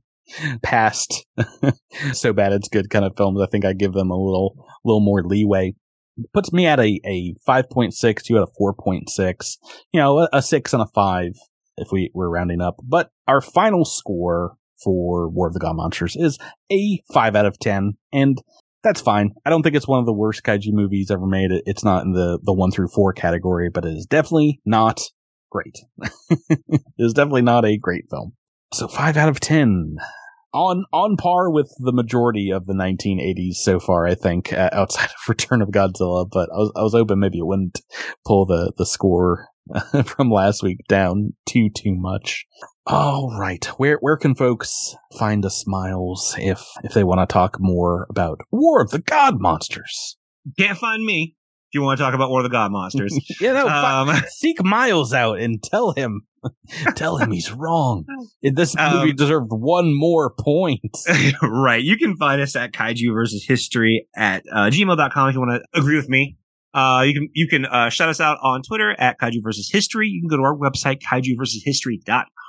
past 0.63 1.27
so 2.13 2.33
bad 2.33 2.53
it's 2.53 2.69
good 2.69 2.91
kind 2.91 3.05
of 3.05 3.13
films. 3.17 3.41
I 3.41 3.47
think 3.47 3.65
I 3.65 3.73
give 3.73 3.93
them 3.93 4.11
a 4.11 4.17
little, 4.17 4.65
little 4.85 5.01
more 5.01 5.23
leeway. 5.25 5.75
Puts 6.33 6.53
me 6.53 6.67
at 6.67 6.79
a, 6.79 7.01
a 7.05 7.35
5.6, 7.49 8.29
you 8.29 8.37
at 8.37 8.45
a 8.45 8.63
4.6, 8.63 9.57
you 9.93 10.01
know, 10.01 10.21
a, 10.21 10.29
a 10.35 10.43
6 10.43 10.73
and 10.73 10.83
a 10.83 10.87
5 10.95 11.33
if 11.77 11.89
we 11.91 12.11
were 12.15 12.31
rounding 12.31 12.61
up. 12.61 12.77
But 12.83 13.11
our 13.27 13.41
final 13.41 13.85
score 13.85 14.57
for 14.85 15.29
War 15.29 15.49
of 15.49 15.55
the 15.55 15.61
God 15.61 15.77
Monsters 15.77 16.17
is 16.17 16.39
a 16.71 17.01
5 17.13 17.35
out 17.35 17.47
of 17.47 17.59
10. 17.59 17.95
And 18.13 18.39
that's 18.83 19.01
fine. 19.01 19.33
I 19.47 19.51
don't 19.51 19.63
think 19.63 19.75
it's 19.75 19.89
one 19.89 20.01
of 20.01 20.07
the 20.07 20.13
worst 20.13 20.45
kaiju 20.45 20.73
movies 20.73 21.11
ever 21.11 21.27
made. 21.27 21.51
It's 21.67 21.85
not 21.85 22.05
in 22.05 22.13
the, 22.13 22.39
the 22.43 22.53
1 22.53 22.71
through 22.71 22.89
4 22.89 23.13
category, 23.15 23.71
but 23.71 23.85
it 23.85 23.95
is 23.95 24.07
definitely 24.07 24.61
not 24.65 25.01
great. 25.51 25.79
it 26.51 26.83
is 26.99 27.15
definitely 27.15 27.43
not 27.43 27.65
a 27.65 27.79
great 27.79 28.05
film. 28.11 28.35
So 28.75 28.87
5 28.87 29.17
out 29.17 29.29
of 29.29 29.41
10 29.41 29.97
on 30.55 30.85
on 30.93 31.17
par 31.17 31.51
with 31.51 31.75
the 31.81 31.93
majority 31.93 32.51
of 32.51 32.67
the 32.67 32.73
1980s 32.73 33.57
so 33.57 33.81
far, 33.81 34.07
I 34.07 34.15
think, 34.15 34.53
uh, 34.53 34.71
outside 34.73 35.07
of 35.11 35.17
Return 35.29 35.61
of 35.61 35.69
Godzilla. 35.69 36.27
But 36.31 36.49
I 36.53 36.57
was 36.57 36.73
I 36.77 36.83
was 36.83 36.93
hoping 36.93 37.19
maybe 37.19 37.39
it 37.39 37.47
wouldn't 37.47 37.81
pull 38.25 38.47
the 38.47 38.73
the 38.79 38.87
score 38.87 39.49
from 40.07 40.31
last 40.31 40.63
week 40.63 40.79
down 40.89 41.35
too 41.47 41.69
too 41.69 41.95
much. 41.95 42.47
All 42.87 43.37
right, 43.39 43.65
where 43.79 43.97
where 43.97 44.17
can 44.17 44.35
folks 44.35 44.95
find 45.19 45.45
us, 45.45 45.67
Miles, 45.67 46.35
if 46.39 46.67
if 46.83 46.93
they 46.93 47.05
want 47.05 47.21
to 47.21 47.33
talk 47.33 47.57
more 47.59 48.07
about 48.11 48.41
War 48.51 48.83
of 48.83 48.91
the 48.91 48.99
God 48.99 49.41
Monsters? 49.41 50.17
Can't 50.59 50.77
find 50.77 51.05
me 51.05 51.37
if 51.71 51.75
you 51.75 51.83
want 51.83 51.99
to 51.99 52.05
talk 52.05 52.15
about 52.15 52.29
War 52.29 52.41
of 52.41 52.45
the 52.45 52.51
God 52.51 52.73
Monsters. 52.73 53.19
you 53.41 53.53
know, 53.53 53.67
um, 53.67 54.15
seek 54.29 54.63
Miles 54.63 55.15
out 55.15 55.39
and 55.39 55.63
tell 55.63 55.93
him 55.93 56.27
Tell 56.97 57.17
him 57.17 57.31
he's 57.31 57.53
wrong. 57.53 58.05
This 58.43 58.77
movie 58.77 59.11
um, 59.11 59.17
deserved 59.17 59.51
one 59.51 59.95
more 59.95 60.31
point. 60.39 60.97
right. 61.43 61.83
You 61.83 61.97
can 61.97 62.17
find 62.17 62.41
us 62.41 62.57
at 62.57 62.73
kaiju 62.73 63.13
versus 63.13 63.45
history 63.47 64.09
at 64.17 64.45
uh, 64.53 64.71
gmail.com 64.71 65.29
if 65.29 65.35
you 65.35 65.41
want 65.41 65.63
to 65.63 65.79
agree 65.79 65.97
with 65.97 66.09
me. 66.09 66.37
Uh, 66.73 67.05
you 67.07 67.15
can, 67.15 67.29
you 67.35 67.47
can, 67.47 67.65
uh, 67.67 67.89
shout 67.89 68.09
us 68.09 68.21
out 68.21 68.39
on 68.43 68.61
Twitter 68.63 68.97
at 68.99 69.19
kaiju 69.21 69.43
versus 69.43 69.71
history. 69.73 70.09
You 70.09 70.21
can 70.21 70.29
go 70.29 70.37
to 70.37 70.43
our 70.43 70.57
website, 70.57 71.01
kaiju 71.01 71.37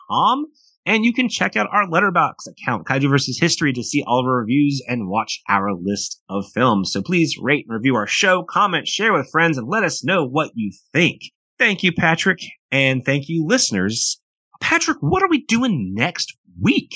versus 0.09 0.45
history.com. 0.45 0.45
And 0.87 1.03
you 1.03 1.13
can 1.13 1.29
check 1.29 1.55
out 1.55 1.67
our 1.71 1.87
Letterboxd 1.87 2.47
account, 2.47 2.85
Kaiju 2.85 3.09
versus 3.09 3.39
History, 3.39 3.73
to 3.73 3.83
see 3.83 4.03
all 4.05 4.19
of 4.19 4.25
our 4.25 4.39
reviews 4.39 4.83
and 4.87 5.09
watch 5.09 5.41
our 5.49 5.73
list 5.73 6.21
of 6.29 6.45
films. 6.53 6.91
So 6.91 7.01
please 7.01 7.37
rate 7.41 7.65
and 7.67 7.75
review 7.75 7.95
our 7.95 8.05
show, 8.05 8.43
comment, 8.43 8.87
share 8.87 9.13
with 9.13 9.29
friends, 9.31 9.57
and 9.57 9.67
let 9.67 9.83
us 9.83 10.03
know 10.03 10.27
what 10.27 10.51
you 10.53 10.71
think. 10.93 11.21
Thank 11.57 11.81
you, 11.83 11.91
Patrick. 11.91 12.39
And 12.71 13.03
thank 13.03 13.29
you, 13.29 13.45
listeners. 13.47 14.21
Patrick, 14.61 14.97
what 14.99 15.23
are 15.23 15.29
we 15.29 15.43
doing 15.43 15.93
next 15.95 16.37
week? 16.61 16.93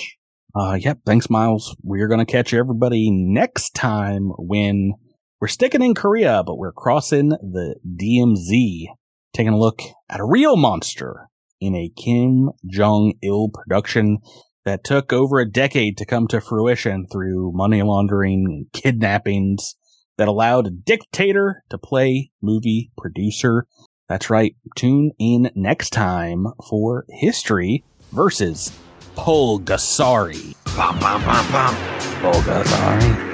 Uh, 0.55 0.77
yep. 0.79 0.99
Thanks, 1.05 1.29
Miles. 1.29 1.75
We're 1.83 2.07
going 2.07 2.25
to 2.25 2.31
catch 2.31 2.53
everybody 2.53 3.09
next 3.11 3.73
time 3.73 4.31
when 4.37 4.93
we're 5.41 5.47
sticking 5.47 5.81
in 5.81 5.95
Korea, 5.95 6.43
but 6.45 6.57
we're 6.57 6.73
crossing 6.73 7.29
the 7.29 7.75
DMZ, 7.87 8.87
taking 9.33 9.53
a 9.53 9.59
look 9.59 9.81
at 10.09 10.19
a 10.19 10.25
real 10.25 10.57
monster 10.57 11.29
in 11.59 11.75
a 11.75 11.91
Kim 11.95 12.49
Jong 12.65 13.13
Il 13.21 13.49
production 13.49 14.19
that 14.65 14.83
took 14.83 15.11
over 15.13 15.39
a 15.39 15.49
decade 15.49 15.97
to 15.97 16.05
come 16.05 16.27
to 16.27 16.41
fruition 16.41 17.07
through 17.11 17.51
money 17.53 17.81
laundering 17.81 18.45
and 18.45 18.67
kidnappings 18.73 19.75
that 20.17 20.27
allowed 20.27 20.67
a 20.67 20.71
dictator 20.71 21.63
to 21.69 21.77
play 21.77 22.31
movie 22.41 22.91
producer 22.97 23.65
that's 24.09 24.31
right. 24.31 24.55
Tune 24.75 25.11
in 25.19 25.51
next 25.53 25.91
time 25.91 26.47
for 26.67 27.05
History 27.09 27.83
versus 28.11 28.75
Pulgasari. 29.15 30.55
Bum, 30.75 30.99
bum, 30.99 31.23
bum, 31.23 31.51
bum. 31.51 31.75
Pulgasari. 32.19 33.28